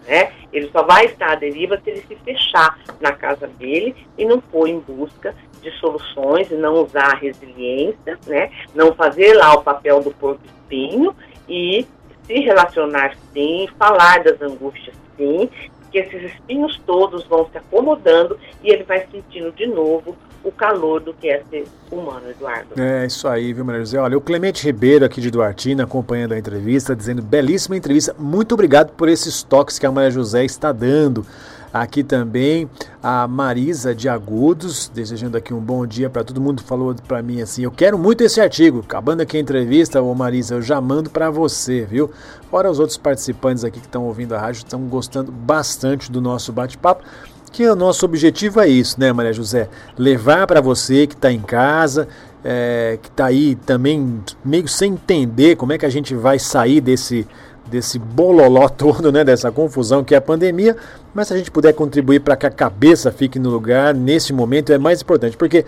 Né? 0.07 0.33
Ele 0.51 0.69
só 0.71 0.81
vai 0.81 1.05
estar 1.05 1.31
à 1.31 1.35
deriva 1.35 1.79
se 1.83 1.91
ele 1.91 2.01
se 2.07 2.15
fechar 2.15 2.79
na 2.99 3.11
casa 3.11 3.47
dele 3.47 3.95
e 4.17 4.25
não 4.25 4.41
for 4.41 4.67
em 4.67 4.79
busca 4.79 5.35
de 5.61 5.71
soluções 5.79 6.49
e 6.51 6.55
não 6.55 6.83
usar 6.83 7.13
a 7.13 7.15
resiliência, 7.15 8.17
né? 8.27 8.51
não 8.73 8.93
fazer 8.93 9.33
lá 9.33 9.53
o 9.53 9.63
papel 9.63 10.01
do 10.01 10.11
porco 10.11 10.41
espinho 10.45 11.15
e 11.47 11.85
se 12.25 12.39
relacionar 12.39 13.15
sim, 13.33 13.67
falar 13.77 14.23
das 14.23 14.41
angústias 14.41 14.95
sim, 15.17 15.49
que 15.91 15.99
esses 15.99 16.31
espinhos 16.31 16.79
todos 16.85 17.25
vão 17.25 17.47
se 17.51 17.57
acomodando 17.57 18.39
e 18.63 18.69
ele 18.69 18.83
vai 18.83 19.05
sentindo 19.11 19.51
de 19.51 19.67
novo 19.67 20.15
o 20.43 20.51
calor 20.51 20.99
do 21.01 21.13
que 21.13 21.29
é 21.29 21.43
ser 21.49 21.65
humano, 21.91 22.29
Eduardo. 22.29 22.81
É 22.81 23.05
isso 23.05 23.27
aí, 23.27 23.53
viu, 23.53 23.63
Maria 23.63 23.81
José? 23.81 23.99
Olha, 23.99 24.17
o 24.17 24.21
Clemente 24.21 24.65
Ribeiro 24.65 25.05
aqui 25.05 25.21
de 25.21 25.29
Duartina 25.29 25.83
acompanhando 25.83 26.33
a 26.33 26.39
entrevista, 26.39 26.95
dizendo 26.95 27.21
belíssima 27.21 27.77
entrevista. 27.77 28.15
Muito 28.17 28.53
obrigado 28.53 28.91
por 28.93 29.07
esses 29.07 29.43
toques 29.43 29.77
que 29.77 29.85
a 29.85 29.91
Maria 29.91 30.09
José 30.09 30.43
está 30.43 30.71
dando. 30.71 31.25
Aqui 31.73 32.03
também 32.03 32.69
a 33.01 33.27
Marisa 33.27 33.95
de 33.95 34.09
Agudos, 34.09 34.91
desejando 34.93 35.37
aqui 35.37 35.53
um 35.53 35.59
bom 35.59 35.87
dia 35.87 36.09
para 36.09 36.23
todo 36.23 36.41
mundo. 36.41 36.61
Falou 36.61 36.93
para 37.07 37.21
mim 37.21 37.41
assim: 37.41 37.63
Eu 37.63 37.71
quero 37.71 37.97
muito 37.97 38.23
esse 38.23 38.41
artigo. 38.41 38.79
Acabando 38.79 39.21
aqui 39.21 39.37
a 39.37 39.39
entrevista, 39.39 40.01
ô 40.01 40.13
Marisa, 40.13 40.55
eu 40.55 40.61
já 40.61 40.81
mando 40.81 41.09
para 41.09 41.29
você, 41.29 41.85
viu? 41.85 42.11
Fora 42.49 42.69
os 42.69 42.77
outros 42.77 42.97
participantes 42.97 43.63
aqui 43.63 43.79
que 43.79 43.85
estão 43.85 44.03
ouvindo 44.03 44.35
a 44.35 44.39
rádio, 44.39 44.59
estão 44.59 44.81
gostando 44.81 45.31
bastante 45.31 46.11
do 46.11 46.19
nosso 46.19 46.51
bate-papo 46.51 47.03
que 47.51 47.67
o 47.67 47.75
nosso 47.75 48.05
objetivo 48.05 48.61
é 48.61 48.67
isso, 48.67 48.99
né, 48.99 49.11
Maria 49.11 49.33
José? 49.33 49.67
Levar 49.97 50.47
para 50.47 50.61
você 50.61 51.05
que 51.05 51.15
está 51.15 51.31
em 51.31 51.41
casa, 51.41 52.07
é, 52.43 52.97
que 53.01 53.09
está 53.09 53.25
aí 53.25 53.55
também 53.55 54.23
meio 54.43 54.67
sem 54.67 54.93
entender 54.93 55.57
como 55.57 55.73
é 55.73 55.77
que 55.77 55.85
a 55.85 55.89
gente 55.89 56.15
vai 56.15 56.39
sair 56.39 56.79
desse, 56.79 57.27
desse 57.71 57.97
bololó 57.97 58.67
todo, 58.69 59.11
né, 59.11 59.23
dessa 59.23 59.51
confusão 59.51 60.03
que 60.03 60.13
é 60.13 60.17
a 60.17 60.21
pandemia, 60.21 60.75
mas 61.13 61.27
se 61.27 61.33
a 61.33 61.37
gente 61.37 61.49
puder 61.49 61.73
contribuir 61.73 62.19
para 62.19 62.35
que 62.35 62.45
a 62.45 62.51
cabeça 62.51 63.11
fique 63.11 63.39
no 63.39 63.49
lugar 63.49 63.93
nesse 63.93 64.33
momento 64.33 64.71
é 64.71 64.77
mais 64.77 65.01
importante, 65.01 65.37
porque 65.37 65.65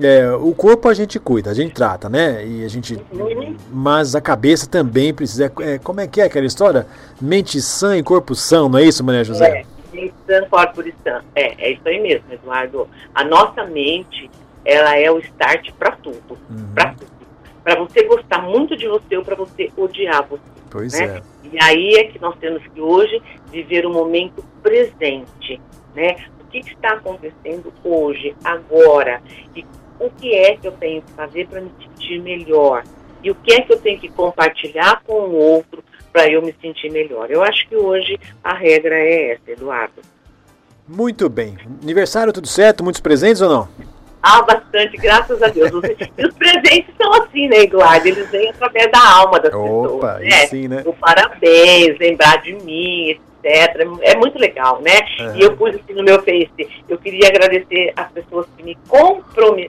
é, 0.00 0.30
o 0.32 0.52
corpo 0.52 0.88
a 0.88 0.94
gente 0.94 1.20
cuida, 1.20 1.50
a 1.50 1.54
gente 1.54 1.72
trata, 1.72 2.08
né? 2.08 2.44
E 2.44 2.64
a 2.64 2.68
gente, 2.68 3.00
mas 3.70 4.16
a 4.16 4.20
cabeça 4.20 4.68
também 4.68 5.14
precisa. 5.14 5.52
É, 5.60 5.78
como 5.78 6.00
é 6.00 6.08
que 6.08 6.20
é 6.20 6.24
aquela 6.24 6.46
história? 6.46 6.84
Mente 7.20 7.60
sã 7.60 7.96
e 7.96 8.02
corpo 8.02 8.34
são, 8.34 8.68
não 8.68 8.80
é 8.80 8.82
isso, 8.82 9.04
Maria 9.04 9.22
José? 9.22 9.60
É 9.60 9.74
instant 9.96 10.48
corpore 10.48 10.88
instant. 10.88 11.24
É, 11.34 11.54
é 11.64 11.72
isso 11.72 11.86
aí 11.86 12.00
mesmo, 12.00 12.24
Eduardo. 12.30 12.88
A 13.14 13.24
nossa 13.24 13.64
mente, 13.64 14.30
ela 14.64 14.98
é 14.98 15.10
o 15.10 15.18
start 15.18 15.70
para 15.78 15.92
tudo. 15.92 16.38
Uhum. 16.50 16.74
Para 16.74 16.94
tudo. 16.94 17.13
Para 17.64 17.76
você 17.76 18.04
gostar 18.04 18.42
muito 18.42 18.76
de 18.76 18.86
você 18.86 19.16
ou 19.16 19.24
para 19.24 19.34
você 19.34 19.72
odiar 19.76 20.26
você. 20.28 20.42
Pois 20.70 20.92
né? 20.92 21.16
é. 21.16 21.22
E 21.52 21.62
aí 21.62 21.94
é 21.94 22.04
que 22.04 22.20
nós 22.20 22.36
temos 22.38 22.62
que 22.66 22.80
hoje 22.80 23.20
viver 23.50 23.86
o 23.86 23.92
momento 23.92 24.44
presente, 24.62 25.60
né? 25.94 26.16
O 26.40 26.46
que, 26.50 26.60
que 26.60 26.74
está 26.74 26.90
acontecendo 26.90 27.72
hoje, 27.82 28.36
agora? 28.44 29.20
E 29.56 29.64
o 29.98 30.10
que 30.10 30.34
é 30.34 30.56
que 30.56 30.68
eu 30.68 30.72
tenho 30.72 31.02
que 31.02 31.12
fazer 31.12 31.48
para 31.48 31.60
me 31.60 31.70
sentir 31.80 32.20
melhor? 32.20 32.84
E 33.22 33.30
o 33.30 33.34
que 33.34 33.54
é 33.54 33.62
que 33.62 33.72
eu 33.72 33.80
tenho 33.80 33.98
que 33.98 34.08
compartilhar 34.08 35.02
com 35.04 35.14
o 35.14 35.34
outro 35.34 35.82
para 36.14 36.30
eu 36.30 36.40
me 36.40 36.54
sentir 36.62 36.92
melhor. 36.92 37.28
Eu 37.28 37.42
acho 37.42 37.68
que 37.68 37.74
hoje 37.74 38.16
a 38.42 38.54
regra 38.54 38.94
é 38.94 39.32
essa, 39.32 39.50
Eduardo. 39.50 40.00
Muito 40.86 41.28
bem. 41.28 41.58
Aniversário 41.82 42.32
tudo 42.32 42.46
certo? 42.46 42.84
Muitos 42.84 43.00
presentes 43.00 43.42
ou 43.42 43.48
não? 43.48 43.68
Ah, 44.26 44.40
bastante, 44.40 44.96
graças 44.96 45.42
a 45.42 45.48
Deus. 45.48 45.70
e 46.16 46.26
os 46.26 46.34
presentes 46.34 46.94
são 46.96 47.12
assim, 47.12 47.46
né, 47.46 47.64
Eduardo? 47.64 48.08
Eles 48.08 48.30
vêm 48.30 48.48
através 48.48 48.90
da 48.90 49.16
alma 49.18 49.38
das 49.38 49.52
Opa, 49.52 49.60
pessoas. 49.60 50.20
Né? 50.22 50.46
Sim, 50.46 50.68
né? 50.68 50.82
O 50.86 50.94
parabéns, 50.94 51.98
lembrar 51.98 52.40
de 52.40 52.54
mim, 52.54 53.10
etc. 53.10 53.86
É 54.00 54.16
muito 54.16 54.38
legal, 54.38 54.80
né? 54.80 54.98
Uhum. 55.20 55.36
E 55.36 55.42
eu 55.42 55.54
pus 55.54 55.74
assim 55.74 55.92
no 55.92 56.02
meu 56.02 56.22
Face, 56.22 56.68
eu 56.88 56.96
queria 56.96 57.28
agradecer 57.28 57.92
as 57.94 58.10
pessoas 58.12 58.46
que 58.56 58.62
me, 58.62 58.78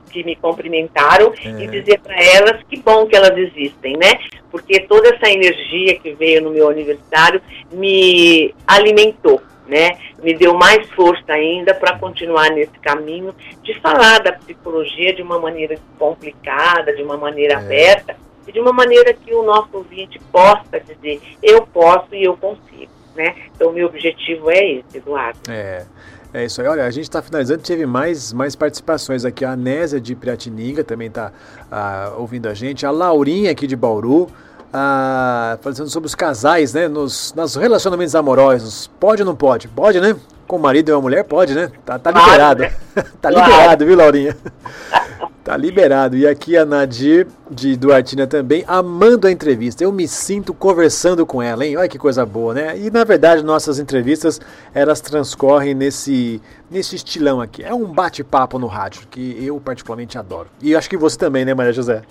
que 0.10 0.24
me 0.24 0.38
cumprimentaram 0.38 1.28
uhum. 1.28 1.60
e 1.60 1.68
dizer 1.68 2.00
para 2.00 2.16
elas 2.16 2.64
que 2.70 2.80
bom 2.80 3.06
que 3.08 3.16
elas 3.18 3.38
existem, 3.38 3.98
né? 3.98 4.14
Porque 4.50 4.80
toda 4.80 5.10
essa 5.10 5.30
energia 5.30 6.00
que 6.00 6.14
veio 6.14 6.42
no 6.42 6.52
meu 6.52 6.70
aniversário 6.70 7.42
me 7.74 8.56
alimentou. 8.66 9.42
Né, 9.68 9.98
me 10.22 10.36
deu 10.36 10.54
mais 10.54 10.88
força 10.92 11.34
ainda 11.34 11.74
para 11.74 11.98
continuar 11.98 12.52
nesse 12.52 12.78
caminho 12.80 13.34
de 13.64 13.74
falar 13.80 14.20
da 14.20 14.32
psicologia 14.34 15.12
de 15.12 15.24
uma 15.24 15.40
maneira 15.40 15.76
complicada, 15.98 16.96
de 16.96 17.02
uma 17.02 17.18
maneira 17.18 17.56
é. 17.56 17.58
aberta 17.58 18.16
e 18.48 18.52
de 18.52 18.60
uma 18.60 18.72
maneira 18.72 19.12
que 19.12 19.34
o 19.34 19.42
nosso 19.42 19.70
ouvinte 19.74 20.20
possa 20.32 20.80
dizer 20.80 21.20
eu 21.42 21.66
posso 21.66 22.14
e 22.14 22.24
eu 22.24 22.38
consigo 22.38 22.94
né? 23.16 23.34
Então, 23.56 23.72
meu 23.72 23.88
objetivo 23.88 24.52
é 24.52 24.74
esse, 24.74 24.98
Eduardo. 24.98 25.40
É. 25.50 25.86
É 26.34 26.44
isso 26.44 26.62
aí. 26.62 26.68
Olha, 26.68 26.86
a 26.86 26.92
gente 26.92 27.04
está 27.04 27.22
finalizando, 27.22 27.64
teve 27.64 27.86
mais, 27.86 28.34
mais 28.34 28.58
participações 28.58 29.24
aqui. 29.24 29.46
A 29.46 29.52
Anésia 29.52 30.02
de 30.02 30.14
Piratininga 30.14 30.84
também 30.84 31.08
está 31.08 31.32
ah, 31.72 32.14
ouvindo 32.18 32.50
a 32.50 32.54
gente. 32.54 32.86
A 32.86 32.92
Laurinha 32.92 33.52
aqui 33.52 33.66
de 33.66 33.76
Bauru. 33.76 34.28
Ah, 34.78 35.58
falando 35.62 35.88
sobre 35.88 36.06
os 36.06 36.16
casais, 36.16 36.74
né? 36.74 36.90
Nos, 36.90 37.34
nos 37.34 37.56
relacionamentos 37.56 38.14
amorosos. 38.14 38.92
Pode 39.00 39.22
ou 39.22 39.26
não 39.26 39.34
pode? 39.34 39.70
Pode, 39.70 40.02
né? 40.02 40.18
Com 40.46 40.58
o 40.58 40.60
marido 40.60 40.90
e 40.90 40.92
uma 40.92 41.02
mulher, 41.02 41.24
pode, 41.24 41.56
né? 41.56 41.72
Tá, 41.86 41.98
tá 41.98 42.12
liberado. 42.12 42.64
Né? 42.64 42.74
tá 43.22 43.30
liberado, 43.30 43.86
viu, 43.86 43.96
Laurinha? 43.96 44.36
Tá 45.46 45.56
liberado. 45.56 46.18
E 46.18 46.26
aqui 46.26 46.58
a 46.58 46.66
Nadir 46.66 47.28
de 47.52 47.78
Duartina 47.78 48.26
também, 48.26 48.66
amando 48.68 49.28
a 49.28 49.32
entrevista. 49.32 49.84
Eu 49.84 49.92
me 49.92 50.08
sinto 50.08 50.56
conversando 50.56 51.24
com 51.24 51.40
ela, 51.40 51.64
hein? 51.64 51.78
Olha 51.78 51.88
que 51.88 52.00
coisa 52.00 52.26
boa, 52.26 52.56
né? 52.56 52.76
E 52.76 52.90
na 52.90 53.04
verdade, 53.04 53.44
nossas 53.44 53.78
entrevistas, 53.78 54.42
elas 54.74 55.00
transcorrem 55.02 55.76
nesse, 55.76 56.42
nesse 56.68 56.96
estilão 56.96 57.42
aqui. 57.42 57.62
É 57.64 57.72
um 57.72 57.86
bate-papo 57.86 58.58
no 58.58 58.66
rádio, 58.66 59.08
que 59.08 59.38
eu 59.40 59.60
particularmente 59.60 60.18
adoro. 60.18 60.48
E 60.60 60.76
acho 60.76 60.90
que 60.90 60.98
você 60.98 61.16
também, 61.16 61.46
né, 61.46 61.54
Maria 61.54 61.74
José? 61.74 62.02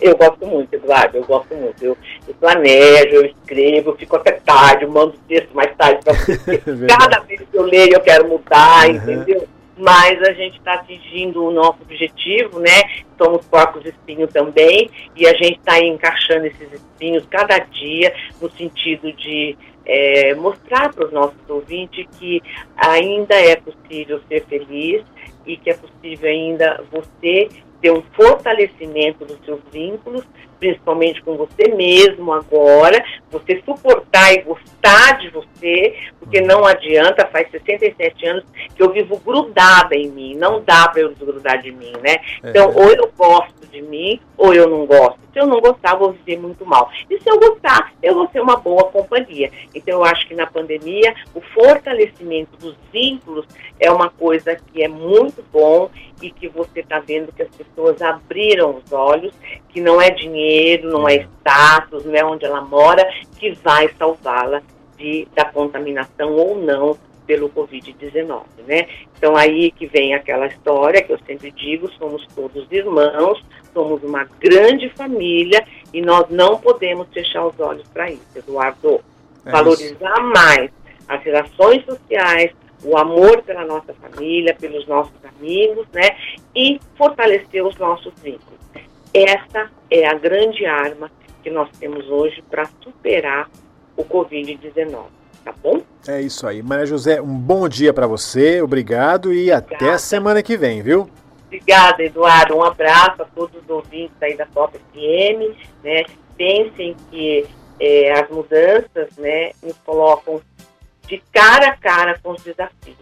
Eu 0.00 0.16
gosto 0.16 0.46
muito, 0.46 0.74
Eduardo, 0.74 1.18
eu 1.18 1.24
gosto 1.24 1.54
muito. 1.54 1.84
Eu, 1.84 1.96
eu 2.26 2.34
planejo, 2.34 3.16
eu 3.16 3.26
escrevo, 3.26 3.90
eu 3.90 3.96
fico 3.96 4.16
até 4.16 4.32
tarde, 4.32 4.84
eu 4.84 4.90
mando 4.90 5.14
texto 5.28 5.52
mais 5.52 5.74
tarde 5.76 6.00
para 6.04 6.14
você. 6.14 6.58
Cada 6.88 7.20
vez 7.20 7.40
que 7.40 7.56
eu 7.56 7.62
leio, 7.62 7.94
eu 7.94 8.00
quero 8.00 8.28
mudar, 8.28 8.88
uhum. 8.88 8.96
entendeu? 8.96 9.48
mas 9.80 10.20
a 10.22 10.32
gente 10.32 10.58
está 10.58 10.74
atingindo 10.74 11.42
o 11.42 11.50
nosso 11.50 11.78
objetivo, 11.82 12.60
né? 12.60 13.02
Somos 13.16 13.46
porcos 13.46 13.84
espinhos 13.86 14.30
também, 14.30 14.90
e 15.16 15.26
a 15.26 15.32
gente 15.32 15.58
está 15.58 15.80
encaixando 15.80 16.46
esses 16.46 16.70
espinhos 16.72 17.24
cada 17.30 17.58
dia 17.58 18.14
no 18.40 18.50
sentido 18.50 19.10
de 19.14 19.56
é, 19.86 20.34
mostrar 20.34 20.92
para 20.92 21.06
os 21.06 21.12
nossos 21.12 21.48
ouvintes 21.48 22.06
que 22.18 22.42
ainda 22.76 23.34
é 23.34 23.56
possível 23.56 24.20
ser 24.28 24.44
feliz 24.44 25.02
e 25.46 25.56
que 25.56 25.70
é 25.70 25.74
possível 25.74 26.30
ainda 26.30 26.84
você 26.92 27.48
ter 27.80 27.90
um 27.92 28.02
fortalecimento 28.12 29.24
dos 29.24 29.38
seus 29.44 29.60
vínculos, 29.72 30.24
principalmente 30.60 31.22
com 31.22 31.36
você 31.36 31.74
mesmo 31.74 32.32
agora, 32.32 33.02
você 33.30 33.60
suportar 33.64 34.32
e 34.34 34.42
gostar 34.42 35.18
de 35.18 35.30
você, 35.30 35.96
porque 36.20 36.40
não 36.40 36.64
adianta, 36.64 37.26
faz 37.26 37.50
67 37.50 38.26
anos 38.26 38.44
que 38.76 38.82
eu 38.82 38.92
vivo 38.92 39.18
grudada 39.18 39.96
em 39.96 40.08
mim, 40.08 40.34
não 40.36 40.62
dá 40.62 40.86
para 40.88 41.00
eu 41.00 41.08
desgrudar 41.14 41.60
de 41.62 41.72
mim, 41.72 41.92
né? 42.02 42.18
Então, 42.44 42.72
ou 42.74 42.92
eu 42.92 43.10
gosto 43.16 43.66
de 43.70 43.80
mim, 43.82 44.20
ou 44.36 44.52
eu 44.54 44.68
não 44.68 44.84
gosto. 44.86 45.18
Se 45.32 45.38
eu 45.38 45.46
não 45.46 45.60
gostar, 45.60 45.94
vou 45.94 46.12
viver 46.12 46.38
muito 46.38 46.66
mal. 46.66 46.90
E 47.08 47.18
se 47.18 47.30
eu 47.30 47.38
gostar, 47.38 47.92
eu 48.02 48.14
vou 48.14 48.28
ser 48.30 48.40
uma 48.40 48.56
boa 48.56 48.84
companhia. 48.84 49.50
Então, 49.74 49.98
eu 49.98 50.04
acho 50.04 50.26
que 50.26 50.34
na 50.34 50.46
pandemia, 50.46 51.14
o 51.34 51.40
fortalecimento 51.40 52.56
dos 52.58 52.76
vínculos 52.92 53.46
é 53.78 53.90
uma 53.90 54.10
coisa 54.10 54.56
que 54.56 54.82
é 54.82 54.88
muito 54.88 55.44
bom 55.52 55.88
e 56.20 56.30
que 56.30 56.48
você 56.48 56.80
está 56.80 56.98
vendo 56.98 57.32
que 57.32 57.42
as 57.42 57.48
pessoas 57.48 58.02
abriram 58.02 58.76
os 58.76 58.92
olhos, 58.92 59.32
que 59.68 59.80
não 59.80 60.00
é 60.00 60.10
dinheiro, 60.10 60.49
não 60.82 61.08
é, 61.08 61.16
é 61.16 61.28
status, 61.40 62.04
não 62.04 62.14
é 62.14 62.24
onde 62.24 62.44
ela 62.44 62.60
mora, 62.60 63.06
que 63.38 63.52
vai 63.52 63.88
salvá-la 63.98 64.62
de, 64.96 65.26
da 65.34 65.44
contaminação 65.46 66.32
ou 66.32 66.56
não 66.56 66.96
pelo 67.26 67.48
Covid-19, 67.48 68.42
né? 68.66 68.88
Então 69.16 69.36
aí 69.36 69.70
que 69.70 69.86
vem 69.86 70.14
aquela 70.14 70.46
história 70.46 71.00
que 71.00 71.12
eu 71.12 71.18
sempre 71.26 71.52
digo, 71.52 71.88
somos 71.92 72.26
todos 72.34 72.66
irmãos, 72.72 73.40
somos 73.72 74.02
uma 74.02 74.24
grande 74.40 74.88
família 74.90 75.64
e 75.94 76.02
nós 76.02 76.28
não 76.28 76.58
podemos 76.58 77.06
fechar 77.12 77.46
os 77.46 77.58
olhos 77.60 77.86
para 77.92 78.10
isso, 78.10 78.26
Eduardo. 78.34 79.00
É 79.46 79.50
Valorizar 79.50 80.12
isso. 80.12 80.32
mais 80.34 80.70
as 81.06 81.22
relações 81.22 81.84
sociais, 81.84 82.52
o 82.82 82.96
amor 82.96 83.42
pela 83.42 83.64
nossa 83.64 83.94
família, 83.94 84.54
pelos 84.54 84.86
nossos 84.88 85.14
amigos, 85.38 85.86
né? 85.92 86.16
E 86.54 86.80
fortalecer 86.96 87.64
os 87.64 87.76
nossos 87.76 88.12
vínculos. 88.20 88.58
Essa 89.12 89.70
é 89.90 90.06
a 90.06 90.14
grande 90.14 90.64
arma 90.66 91.10
que 91.42 91.50
nós 91.50 91.68
temos 91.78 92.08
hoje 92.08 92.42
para 92.48 92.68
superar 92.82 93.50
o 93.96 94.04
Covid-19. 94.04 95.06
Tá 95.44 95.54
bom? 95.62 95.80
É 96.06 96.20
isso 96.20 96.46
aí. 96.46 96.62
Maria 96.62 96.86
José, 96.86 97.20
um 97.20 97.38
bom 97.38 97.68
dia 97.68 97.92
para 97.92 98.06
você, 98.06 98.60
obrigado 98.60 99.32
e 99.32 99.50
Obrigada. 99.50 99.74
até 99.74 99.90
a 99.90 99.98
semana 99.98 100.42
que 100.42 100.56
vem, 100.56 100.82
viu? 100.82 101.08
Obrigada, 101.46 102.02
Eduardo. 102.02 102.56
Um 102.56 102.62
abraço 102.62 103.22
a 103.22 103.24
todos 103.24 103.60
os 103.60 103.68
ouvintes 103.68 104.16
aí 104.20 104.36
da 104.36 104.46
Top 104.46 104.78
FM. 104.78 105.56
Né? 105.82 106.04
Pensem 106.36 106.94
que 107.10 107.46
é, 107.80 108.12
as 108.12 108.28
mudanças 108.30 109.16
né, 109.16 109.50
nos 109.62 109.76
colocam 109.78 110.40
de 111.08 111.18
cara 111.32 111.68
a 111.68 111.76
cara 111.76 112.18
com 112.22 112.32
os 112.32 112.42
desafios. 112.42 112.96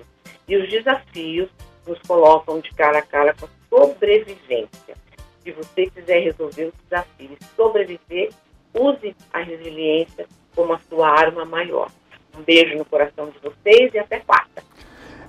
E 0.49 0.57
os 0.57 0.71
desafios 0.71 1.51
nos 1.87 1.99
colocam 2.07 2.61
de 2.61 2.73
cara 2.75 3.01
a 3.01 3.03
cara 3.03 3.35
com 3.35 3.47
a 3.47 3.49
sobrevivência. 3.68 4.97
Se 5.48 5.52
você 5.52 5.87
quiser 5.87 6.24
resolver 6.24 6.66
os 6.66 6.74
desafios, 6.84 7.38
sobreviver, 7.56 8.28
use 8.74 9.16
a 9.32 9.40
resiliência 9.40 10.26
como 10.54 10.74
a 10.74 10.78
sua 10.90 11.08
arma 11.08 11.46
maior. 11.46 11.90
Um 12.38 12.42
beijo 12.42 12.76
no 12.76 12.84
coração 12.84 13.30
de 13.30 13.38
vocês 13.38 13.94
e 13.94 13.98
até 13.98 14.20
quarta. 14.20 14.62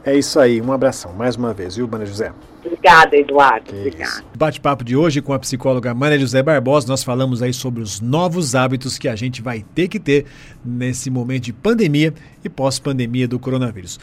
É 0.03 0.13
isso 0.13 0.38
aí, 0.38 0.62
um 0.62 0.73
abração 0.73 1.13
mais 1.13 1.38
uma 1.38 1.53
vez, 1.53 1.77
viu, 1.77 1.88
Maria 1.88 2.05
José? 2.05 2.34
Obrigada, 2.65 3.15
Eduardo. 3.15 3.71
Obrigada. 3.71 4.23
Bate-papo 4.38 4.84
de 4.84 4.95
hoje 4.95 5.21
com 5.21 5.32
a 5.32 5.39
psicóloga 5.39 5.93
Maria 5.93 6.19
José 6.19 6.43
Barbosa, 6.43 6.88
nós 6.88 7.03
falamos 7.03 7.41
aí 7.41 7.53
sobre 7.53 7.82
os 7.82 8.01
novos 8.01 8.55
hábitos 8.55 8.97
que 8.97 9.08
a 9.08 9.15
gente 9.15 9.41
vai 9.41 9.63
ter 9.75 9.88
que 9.88 9.99
ter 9.99 10.25
nesse 10.63 11.10
momento 11.10 11.43
de 11.43 11.53
pandemia 11.53 12.13
e 12.43 12.49
pós-pandemia 12.49 13.27
do 13.27 13.39
coronavírus. 13.39 13.99